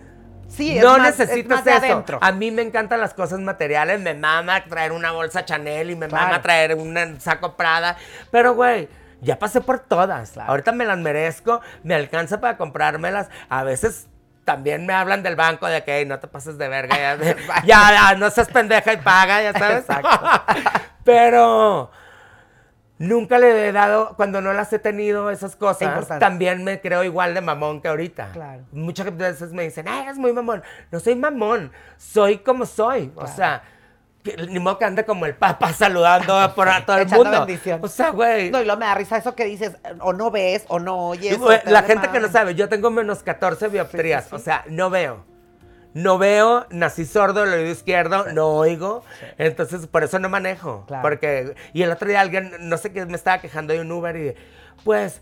[0.49, 1.77] Sí, es no más- es necesitas más eso.
[1.87, 2.19] adentro.
[2.21, 4.01] A mí me encantan las cosas materiales.
[4.01, 6.27] Me mama traer una bolsa Chanel y me Claro.
[6.27, 7.97] mama traer un saco Prada.
[8.33, 8.89] Pero, güey,
[9.21, 10.33] ya pasé por todas.
[10.33, 10.51] Claro.
[10.51, 11.61] Ahorita me las merezco.
[11.85, 13.29] Me alcanza para comprármelas.
[13.49, 14.09] A veces
[14.45, 16.97] también me hablan del banco de que "Ey, no te pases de verga.
[16.97, 17.17] Ya,
[17.65, 19.85] ya, ya, no seas pendeja y paga, ya sabes.
[21.05, 21.91] Pero
[23.01, 27.35] nunca le he dado, cuando no las he tenido esas cosas, también me creo igual
[27.35, 28.29] de mamón que ahorita.
[28.33, 28.63] Claro.
[28.73, 30.63] Muchas veces me dicen, ay, eres muy mamón.
[30.93, 33.11] No soy mamón, soy como soy.
[33.17, 33.35] O Claro.
[33.35, 33.63] sea,
[34.23, 37.31] que- ni modo que ande como el papa saludando por a todo el mundo.
[37.47, 37.81] bendición.
[37.83, 38.51] O sea, güey.
[38.51, 41.39] No, y luego me da risa eso que dices, o no ves, o no oyes.
[41.39, 44.27] Güey, o la gente que no sabe, yo tengo menos 14 dioptrías.
[44.27, 44.35] sí.
[44.35, 45.25] O sea, no veo.
[45.95, 49.03] No veo, nací sordo del oído izquierdo, no oigo.
[49.39, 50.85] Entonces, por eso no manejo.
[50.87, 51.03] Claro.
[51.03, 54.17] Porque, y el otro día alguien, no sé qué, me estaba quejando de un Uber
[54.17, 54.35] y,
[54.85, 55.21] pues,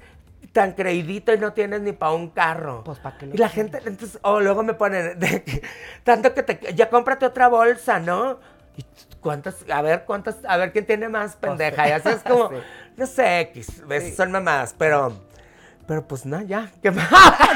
[0.53, 2.83] tan creidito y no tienes ni para un carro.
[2.85, 5.63] Pues, ¿pa' qué lo Y la gente, entonces, o luego me ponen, de
[6.05, 8.39] tanto que te, ya cómprate otra bolsa, ¿no?
[8.77, 8.85] Y
[9.21, 11.89] cuántas, a ver, cuántas, a ver quién tiene más pendeja.
[11.89, 12.57] Ya sabes, como, Sí.
[12.97, 13.83] no sé, X,
[14.17, 15.13] son mamadas, pero,
[15.89, 17.09] pero pues no, ya, ¿qué más?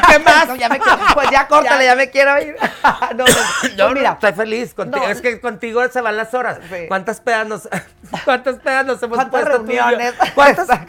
[0.08, 0.48] ¿Qué más?
[0.48, 2.56] No, ya me quiero, pues ya córtale, ya, me quiero ir.
[3.14, 5.04] no, no, Yo pues mira, estoy feliz contigo.
[5.04, 5.10] no.
[5.12, 6.58] es que contigo se van las horas.
[6.70, 6.86] Sí.
[6.88, 7.68] ¿Cuántas pedas nos,
[8.24, 9.82] cuántas pedas nos hemos ¿Cuántas puesto tú y yo?
[9.86, 10.14] reuniones?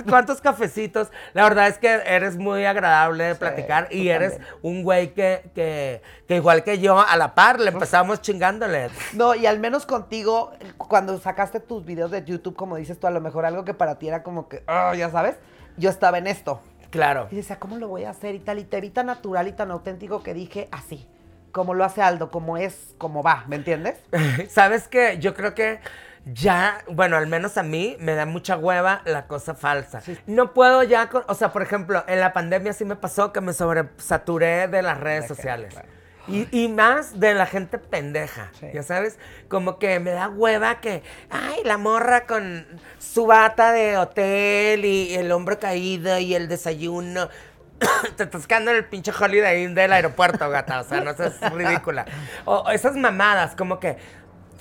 [0.09, 1.09] ¿Cuántos, cafecitos?
[1.33, 4.53] La verdad es que eres muy agradable de Sí, platicar y eres también.
[4.61, 8.89] un güey que, que, que igual que yo, a la par, le empezamos chingándole.
[9.11, 13.11] No, y al menos contigo, cuando sacaste tus videos de YouTube, como dices tú, a
[13.11, 15.35] lo mejor algo que para ti era como que, ah, ya sabes,
[15.75, 16.61] yo estaba en esto.
[16.93, 17.27] Claro.
[17.31, 18.35] Y decía, ¿cómo lo voy a hacer?
[18.35, 21.07] Y tal, y te vi tan natural y tan auténtico que dije, así,
[21.51, 23.95] como lo hace Aldo, como es, como va, ¿me entiendes?
[24.49, 25.17] ¿Sabes qué?
[25.19, 25.79] Yo creo que
[26.25, 30.01] ya, bueno, al menos a mí me da mucha hueva la cosa falsa.
[30.27, 33.41] No puedo ya, con- o sea, por ejemplo, en la pandemia sí me pasó que
[33.41, 35.73] me sobresaturé de las redes De sociales.
[35.73, 35.89] claro.
[36.27, 38.67] Y, y más de la gente pendeja, Sí.
[38.73, 39.17] ya sabes,
[39.49, 42.65] como que me da hueva que, ay, la morra con
[42.97, 47.27] su bata de hotel y el hombro caído y el desayuno.
[48.15, 50.79] Te estás quedando en el pinche Holiday Inn del aeropuerto, gata.
[50.79, 52.05] O sea, no seas ridícula.
[52.45, 53.97] O, o esas mamadas, como que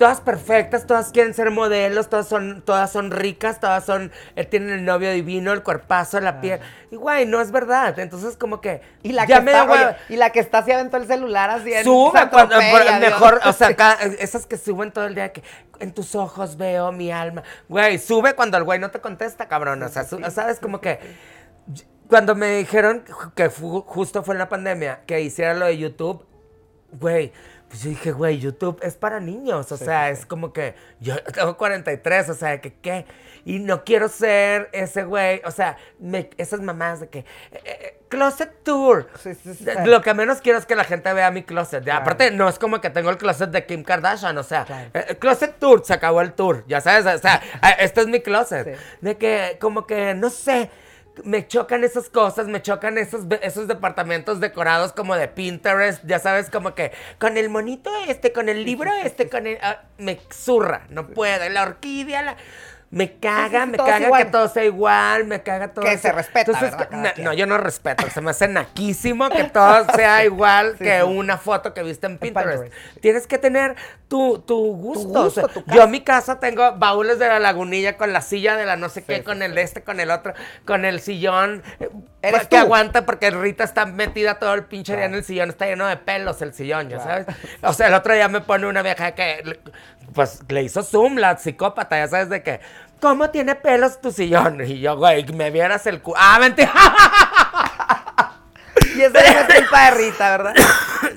[0.03, 4.71] todas perfectas, todas quieren ser modelos, todas son, todas son ricas, todas son, eh, tienen
[4.71, 6.59] el novio divino, el cuerpazo, la piel.
[6.91, 7.97] Y güey, no es verdad.
[7.97, 10.73] Entonces como que Y la, ya que me está, oye, y la que está así
[10.73, 13.69] aventó el celular así en Sube cuando, por- mejor, o sea,
[14.19, 15.41] esas que suben todo el día que
[15.79, 17.43] en tus ojos veo mi alma.
[17.69, 19.81] Güey, sube cuando el güey no te contesta, cabrón.
[19.83, 20.99] O sea, su- sabes como que
[22.09, 26.25] cuando me dijeron que fu- justo fue en la pandemia que hiciera lo de YouTube,
[26.91, 27.31] güey,
[27.73, 31.57] pues yo dije, güey, YouTube es para niños, o sea, es como que yo tengo
[31.57, 33.07] 43, o sea, que qué,
[33.45, 37.25] y no quiero ser ese güey, o sea, me- esas mamás de que, eh,
[37.65, 39.09] eh, closet tour,
[39.85, 41.83] Lo que menos quiero es que la gente vea mi closet.
[41.83, 42.01] Claro.
[42.01, 44.91] Aparte, no es como que tengo el closet de Kim Kardashian, o sea, Claro.
[44.93, 47.41] eh, closet tour, se acabó el tour, ya sabes, o sea,
[47.79, 48.77] este es mi closet.
[49.01, 50.69] De que, como que, no sé,
[51.23, 56.49] me chocan esas cosas, me chocan esos, esos departamentos decorados como de Pinterest, ya sabes,
[56.49, 59.57] como que con el monito este, con el libro este, con el...
[59.61, 62.37] ah, me zurra, no puedo, la orquídea, la...
[62.89, 64.23] Me caga, me caga igual.
[64.23, 66.51] que todo sea igual, me caga todo Que se respeta,
[66.91, 70.97] no, no, yo no respeto, se me hace naquísimo que todo sea igual Sí, que
[70.97, 71.03] sí.
[71.03, 72.61] una foto que viste en Pinterest.
[72.65, 72.99] Pinterest.
[73.01, 73.75] Tienes que tener
[74.13, 75.07] tu, tu gusto.
[75.21, 78.21] o gusto, sea, tu yo en mi casa tengo baúles de la lagunilla con la
[78.21, 80.33] silla de la no sé qué, sí, con el de este, con el otro,
[80.65, 81.63] con el sillón.
[81.79, 81.89] eh,
[82.21, 82.61] Eres pues, que tú.
[82.61, 85.97] aguanta porque Rita está metida todo el pinche día en el sillón, está lleno de
[85.97, 87.25] pelos el sillón, ya Claro.
[87.25, 87.37] sabes.
[87.63, 89.59] O sea, el otro día me pone una vieja que,
[90.13, 92.59] pues, le hizo zoom, la psicópata, ya sabes de que,
[93.01, 94.61] ¿cómo tiene pelos tu sillón?
[94.63, 96.13] Y yo, güey, me vieras el cu...
[96.15, 96.71] ¡Ah, mentira!
[98.95, 100.53] Y no es culpa de Rita, ¿verdad?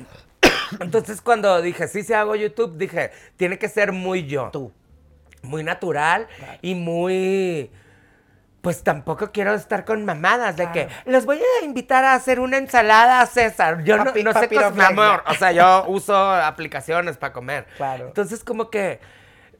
[0.86, 4.48] Entonces, cuando dije, sí, si hago YouTube, dije, tiene que ser muy yo.
[4.52, 4.72] Tú.
[5.42, 6.26] Muy natural
[6.62, 7.70] y muy...
[8.62, 12.56] Pues tampoco quiero estar con mamadas de que los voy a invitar a hacer una
[12.56, 13.84] ensalada a César.
[13.84, 14.86] Yo no, Papi- no sé cos- mi papiroflexia.
[14.88, 15.22] amor.
[15.28, 17.66] O sea, yo uso aplicaciones para comer.
[17.76, 18.08] Claro.
[18.08, 18.98] Entonces, como que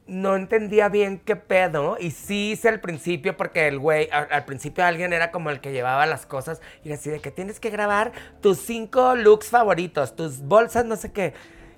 [0.06, 1.96] no entendía bien qué pedo.
[1.98, 5.60] Y sí hice al principio, porque el güey, al, al principio alguien era como el
[5.60, 6.60] que llevaba las cosas.
[6.84, 11.12] Y así de que tienes que grabar tus cinco looks favoritos, tus bolsas, no sé
[11.12, 11.34] qué.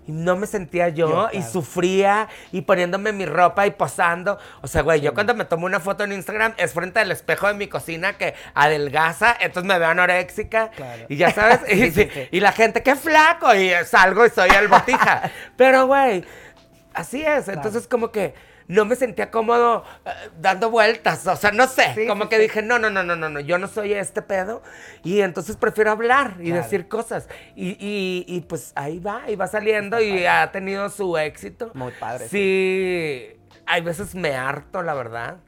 [0.07, 4.39] Y no me sentía yo, Yo, y sufría y poniéndome mi ropa y posando.
[4.63, 7.47] O sea, güey, yo cuando me tomo una foto en Instagram es frente al espejo
[7.47, 10.71] de mi cocina que adelgaza, entonces me veo anoréxica.
[10.71, 11.05] Claro.
[11.11, 12.29] Y ya sabes, y, Sí, sí, sí, sí.
[12.31, 15.31] y la gente, qué flaco, y salgo y soy el botija.
[15.59, 16.25] Pero, güey,
[16.99, 17.49] así es.
[17.49, 18.35] Entonces, como que
[18.67, 21.27] no me sentía cómodo eh, dando vueltas.
[21.27, 21.93] O sea, no sé.
[21.95, 22.43] Sí, como sí, que sí.
[22.43, 24.63] dije, no, no, no, no, no, no, yo no soy este pedo.
[25.05, 26.63] Y entonces prefiero hablar y Claro.
[26.63, 27.29] decir cosas.
[27.57, 31.71] Y, y- y, pues ahí va, y va saliendo y ha tenido su éxito.
[31.75, 35.39] Muy padre, Sí, hay veces me harto, la verdad.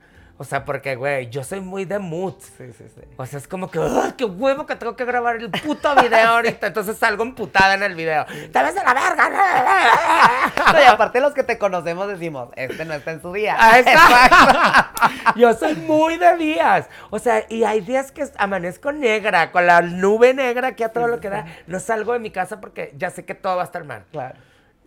[0.40, 2.32] O sea, porque, güey, yo soy muy de mood.
[2.40, 3.02] Sí, sí, sí.
[3.18, 6.28] O sea, es como que, ¡ay, qué huevo que tengo que grabar el puto video
[6.30, 6.68] ahorita!
[6.68, 8.24] Entonces salgo emputada en el video.
[8.24, 10.72] ¡Te ves de la verga!
[10.72, 13.54] No, y aparte los que te conocemos decimos, este no está en su día.
[13.58, 15.36] Ah, exacto.
[15.36, 16.88] Yo soy muy de días.
[17.10, 21.06] O sea, y hay días que amanezco negra, con la nube negra que a todo
[21.06, 21.44] lo que da.
[21.66, 24.06] No salgo de mi casa porque ya sé que todo va a estar mal.
[24.10, 24.38] Claro.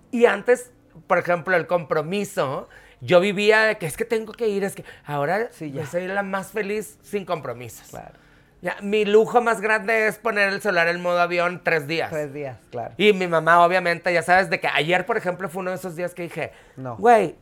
[0.10, 0.72] Y antes,
[1.06, 2.70] por ejemplo, el compromiso,
[3.04, 5.88] yo vivía de que es que tengo que ir, es que ahora Sí, yo ya.
[5.88, 7.90] soy la más feliz sin compromisos.
[7.90, 8.14] Claro.
[8.62, 12.10] Ya, mi lujo más grande es poner el celular en modo avión tres días.
[12.10, 12.94] Tres días, claro.
[12.98, 15.98] Y mi mamá, obviamente, ya sabes, de que ayer, por ejemplo, fue uno de esos
[15.98, 16.96] días que dije, No.
[16.96, 17.36] güey,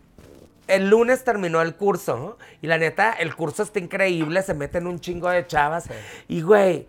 [0.68, 2.38] el lunes terminó el curso, ¿no?
[2.62, 5.86] y la neta, el curso está increíble, se meten un chingo de chavas,
[6.28, 6.88] y güey,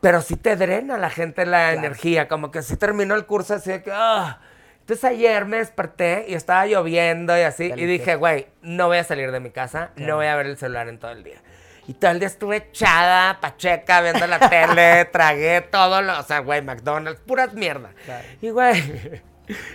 [0.00, 3.70] pero sí te drena la gente la energía, como que sí terminó el curso así
[3.70, 4.38] de que, ah.
[4.84, 9.04] Entonces ayer me desperté y estaba lloviendo y así, y dije, güey, no voy a
[9.04, 11.38] salir de mi casa, no voy a ver el celular en todo el día.
[11.86, 16.40] Y todo el día estuve echada, pacheca, viendo la tele, tragué todo, lo, o sea,
[16.40, 17.94] güey, McDonald's, puras mierda.
[18.04, 18.24] Claro.
[18.42, 19.22] Y güey,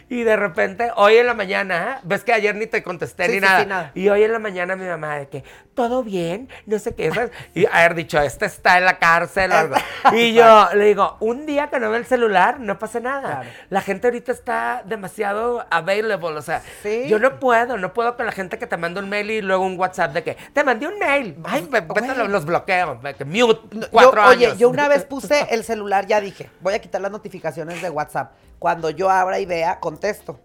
[0.10, 3.38] y de repente, hoy en la mañana, ves que ayer ni te contesté Sí, ni
[3.39, 3.60] sí, nada.
[3.62, 3.91] sí, nada.
[3.95, 6.49] Y hoy en la mañana mi mamá de que, ¿todo bien?
[6.65, 7.32] No sé qué, ¿sabes?
[7.53, 9.75] Y haber dicho, este está en la cárcel o algo.
[10.13, 13.41] Y yo le digo, un día que no ve el celular, no pasa nada.
[13.41, 13.49] Claro.
[13.69, 16.62] La gente ahorita está demasiado available, o sea,
[17.08, 19.65] yo no puedo, no puedo con la gente que te manda un mail y luego
[19.65, 21.38] un WhatsApp de que, te mandé un mail.
[21.43, 21.82] Ay, me,
[22.15, 24.58] los, los bloqueo, que mute, Yo- cuatro oye, años.
[24.58, 28.32] yo una vez puse el celular, ya dije, voy a quitar las notificaciones de WhatsApp.
[28.59, 30.39] Cuando yo abra y vea, contesto.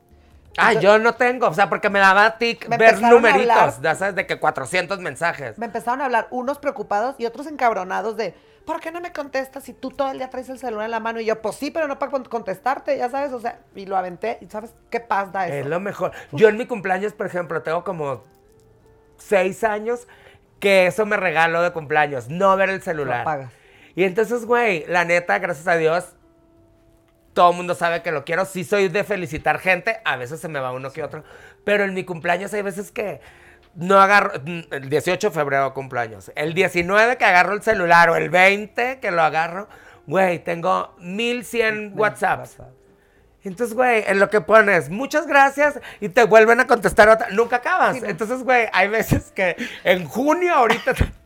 [0.56, 3.82] Ah, Entonces, yo no tengo, o sea, porque me daba tic Me ver numeritos, hablar.
[3.82, 5.58] ya sabes, de que 400 mensajes.
[5.58, 9.64] Me empezaron a hablar unos preocupados y otros encabronados de, ¿por qué no me contestas
[9.64, 11.18] si tú todo el día traes el celular en la mano?
[11.18, 13.96] Y yo, pues sí, pero no para con- contestarte, ya sabes, o sea, y lo
[13.96, 15.56] aventé y ¿sabes qué paz da eso?
[15.56, 16.12] Es lo mejor.
[16.30, 18.22] Yo en mi cumpleaños, por ejemplo, tengo como
[19.16, 20.06] seis años
[20.60, 23.16] que eso me regalo de cumpleaños, no ver el celular.
[23.24, 23.52] Lo apagas.
[23.96, 26.14] Y entonces, güey, la neta, gracias a Dios,
[27.34, 28.44] todo el mundo sabe que lo quiero.
[28.44, 31.24] Sí soy de felicitar gente, a veces se me va uno que otro.
[31.64, 33.20] Pero en mi cumpleaños hay veces que
[33.74, 34.32] no agarro,
[34.70, 36.32] el 18 de febrero cumpleaños.
[36.36, 39.68] El 19 que agarro el celular o el 20 que lo agarro,
[40.06, 42.58] güey, tengo 1100 WhatsApps.
[43.42, 47.56] Entonces, güey, en lo que pones, muchas gracias, y te vuelven a contestar otra, nunca
[47.56, 48.02] acabas.
[48.02, 50.94] Entonces, güey, hay veces que en junio ahorita...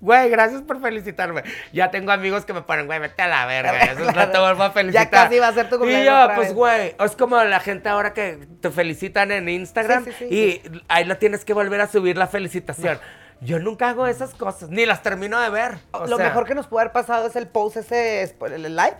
[0.00, 1.42] Güey, gracias por felicitarme.
[1.72, 3.78] Ya tengo amigos que me ponen, güey, vete a la verga.
[3.92, 5.04] Eso no te vuelvo a felicitar.
[5.04, 6.04] Ya casi va a ser tu cumpleaños.
[6.04, 6.56] Y yo, otra pues, vez.
[6.56, 10.34] güey, es como la gente ahora que te felicitan en Instagram Sí, sí, sí.
[10.34, 12.98] y ahí lo tienes que volver a subir la felicitación.
[13.40, 15.78] Yo nunca hago esas cosas, ni las termino de ver.
[15.92, 18.96] O Lo sea, mejor que nos puede haber pasado es el post ese, el live,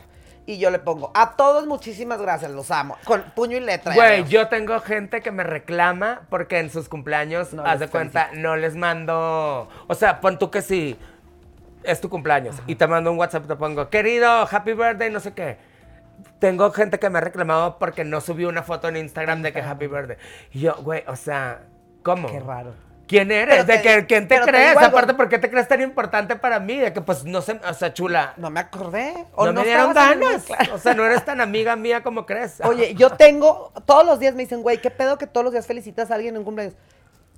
[0.49, 2.97] y yo le pongo, a todos muchísimas gracias, los amo.
[3.05, 3.93] Con puño y letra.
[3.93, 8.31] Güey, yo tengo gente que me reclama porque en sus cumpleaños, No haz de cuenta,
[8.33, 9.69] no les mando.
[9.89, 10.99] O sea, pon tú que sí,
[11.83, 15.35] es tu cumpleaños y te mando un WhatsApp, te pongo, querido, happy birthday, no sé
[15.35, 15.59] qué.
[16.39, 19.61] Tengo gente que me ha reclamado porque no subí una foto en Instagram de que
[19.61, 20.17] happy birthday.
[20.53, 21.61] Y yo, güey, o sea,
[22.03, 22.27] ¿cómo?
[22.27, 22.73] Qué raro.
[23.09, 23.65] ¿Quién eres?
[23.65, 24.77] Pero ¿De te- que, quién te crees?
[24.77, 26.77] Aparte, ¿por qué te crees tan importante para mí?
[26.77, 28.35] De que, pues, no sé, o sea, chula.
[28.37, 29.15] No me acordé.
[29.37, 30.45] No, me dieron ganas.
[30.45, 30.75] claro.
[30.75, 32.61] O sea, no eres tan amiga mía como crees.
[32.63, 35.67] Oye, yo tengo, todos los días me dicen, güey, ¿qué pedo que todos los días
[35.67, 36.77] felicitas a alguien en un cumpleaños?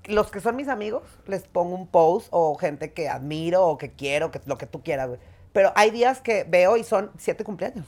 [0.07, 3.93] Los que son mis amigos, les pongo un post o gente que admiro o que
[3.93, 5.21] quiero, que, lo que tú quieras, güey.
[5.53, 7.87] Pero hay días que veo y son siete cumpleaños.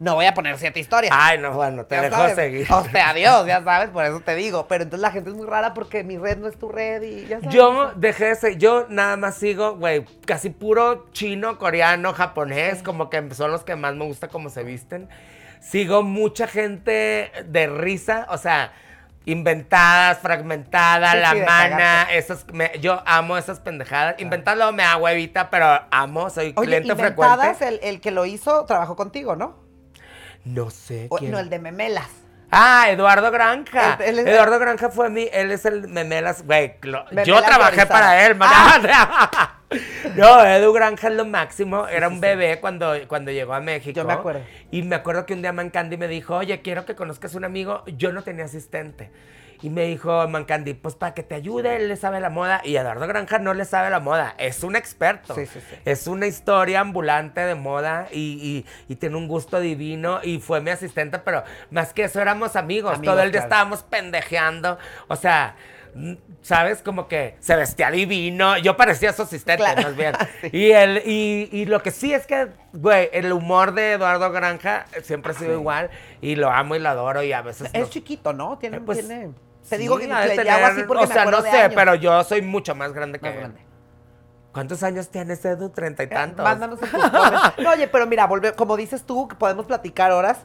[0.00, 1.12] No voy a poner siete historias.
[1.14, 2.34] Ay, no, bueno, te sabes.
[2.34, 2.66] seguir.
[2.72, 4.66] O sea, adiós, ya sabes, por eso te digo.
[4.66, 7.26] Pero entonces la gente es muy rara porque mi red no es tu red y
[7.26, 7.54] ya sabes.
[7.54, 13.10] Yo dejé de ser- yo nada más sigo, güey, casi puro chino, coreano, japonés, como
[13.10, 15.06] que son los que más me gusta cómo se visten.
[15.60, 18.72] Sigo mucha gente de risa, o sea,
[19.26, 24.16] inventadas, fragmentadas, Sí, la sí, mana, esas, me- yo amo esas pendejadas.
[24.18, 27.86] Luego me da huevita, pero amo, soy Oye, cliente Inventadas, frecuente.
[27.86, 29.68] el, el que lo hizo, trabajó contigo, ¿no?
[30.44, 31.30] No sé O- quién.
[31.32, 32.08] no, el de Memelas.
[32.52, 33.94] Ah, Eduardo Granja.
[34.00, 36.74] Él- él es- Eduardo Granja fue mi, él es el memelas, güey.
[36.82, 38.50] lo- Memelas yo trabajé para él, man.
[38.52, 39.56] Ah.
[40.16, 41.86] No, Edu Granja es lo máximo.
[41.86, 43.94] Era un bebé cuando, cuando llegó a México.
[43.94, 44.40] Yo me acuerdo.
[44.72, 47.84] Y me acuerdo que un día Mancandi me dijo, oye, quiero que conozcas un amigo.
[47.86, 49.12] Yo no tenía asistente.
[49.62, 52.62] Y me dijo Mancandi, pues para que te ayude, él le sabe la moda.
[52.64, 54.34] Y Eduardo Granja no le sabe la moda.
[54.38, 55.34] Es un experto.
[55.34, 55.76] Sí, sí, sí.
[55.84, 60.20] Es una historia ambulante de moda y, y- y tiene un gusto divino.
[60.22, 62.94] Y fue mi asistente, pero más que eso éramos amigos.
[62.94, 63.46] Amigos, Todo el día claro.
[63.54, 64.78] estábamos pendejeando.
[65.08, 65.56] O sea,
[66.42, 66.82] ¿sabes?
[66.82, 68.56] Como que se vestía divino.
[68.58, 69.82] Yo parecía su asistente, Claro.
[69.82, 70.12] más bien.
[70.40, 70.48] Sí.
[70.52, 74.86] Y, el, y, y lo que sí es que, güey, el humor de Eduardo Granja
[75.02, 75.90] siempre ha sido igual.
[76.22, 77.22] Y lo amo y lo adoro.
[77.22, 77.68] Y a veces.
[77.74, 78.56] Es chiquito, ¿no?
[78.58, 79.30] Tiene, Eh, pues, tiene-
[79.70, 81.72] Te digo que le tener- llamo así porque O sea, no de sé, años.
[81.74, 83.40] pero yo soy mucho más grande que Más él.
[83.40, 83.60] grande.
[84.52, 85.68] ¿Cuántos años tienes, Edu?
[85.70, 86.42] Treinta y tantos.
[86.44, 87.10] Mándanos stories.
[87.58, 90.38] No, oye, pero mira, volve- como dices tú, que podemos platicar horas.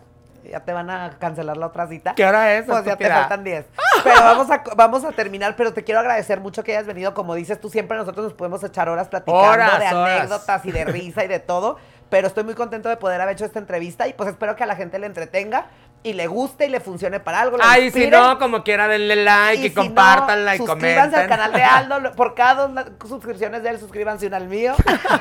[0.43, 2.13] Ya te van a cancelar la otra cita.
[2.13, 2.65] ¿Qué hora es?
[2.65, 3.15] Pues ya te estúpida?
[3.21, 3.65] faltan 10.
[4.03, 7.15] Pero vamos a, vamos a terminar, pero te quiero agradecer mucho que hayas venido.
[7.15, 10.19] Como dices tú, siempre nosotros nos podemos echar horas platicando Horas, de horas.
[10.19, 11.77] anécdotas y de risa y de todo.
[12.11, 14.67] Pero estoy muy contento de poder haber hecho esta entrevista y pues espero que a
[14.67, 15.65] la gente le entretenga
[16.05, 17.57] y le guste y le funcione para algo.
[17.59, 21.19] Ay, si no, como quiera, denle like y, si compártanla no, y suscríbanse comenten.
[21.19, 21.63] al canal de
[21.95, 22.11] Aldo.
[22.11, 24.75] Por cada dos suscripciones de él, suscríbanse una al mío.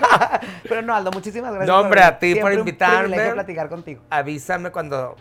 [0.69, 1.75] Pero no, Aldo, muchísimas gracias.
[1.75, 2.15] No, hombre, venir.
[2.15, 3.29] a ti por invitarme.
[3.29, 4.03] Un platicar contigo.
[4.11, 5.17] Avísame cuando,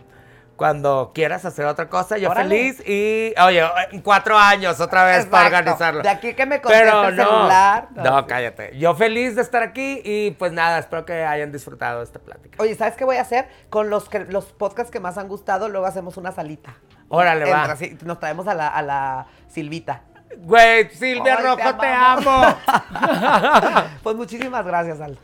[0.56, 2.18] cuando quieras hacer otra cosa.
[2.18, 2.50] Yo Órale.
[2.50, 6.02] feliz y, oye, en cuatro años otra vez para organizarlo.
[6.02, 7.88] De aquí que me conteste Pero el no, celular.
[7.96, 8.78] No, cállate.
[8.78, 12.62] Yo feliz de estar aquí y pues nada, espero que hayan disfrutado esta plática.
[12.62, 13.48] Oye, ¿sabes qué voy a hacer?
[13.70, 16.76] Con los, que, los podcasts que más han gustado, luego hacemos una salita.
[17.10, 17.76] Órale, va.
[17.76, 20.02] Sí, nos traemos a la, a la Silvita.
[20.38, 22.56] Güey, Silvia Rojo, te, amamos.
[22.66, 23.88] amo.
[24.04, 25.20] Pues muchísimas gracias, Aldo.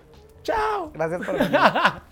[0.52, 0.92] Chao.
[0.94, 1.60] Gracias por venir.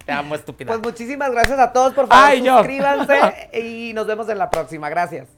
[0.05, 0.67] Te amo, estúpida.
[0.73, 1.93] Pues muchísimas gracias a todos.
[1.93, 2.57] Por favor, Ay, yo.
[2.57, 4.89] suscríbanse y nos vemos en la próxima.
[4.89, 5.36] Gracias.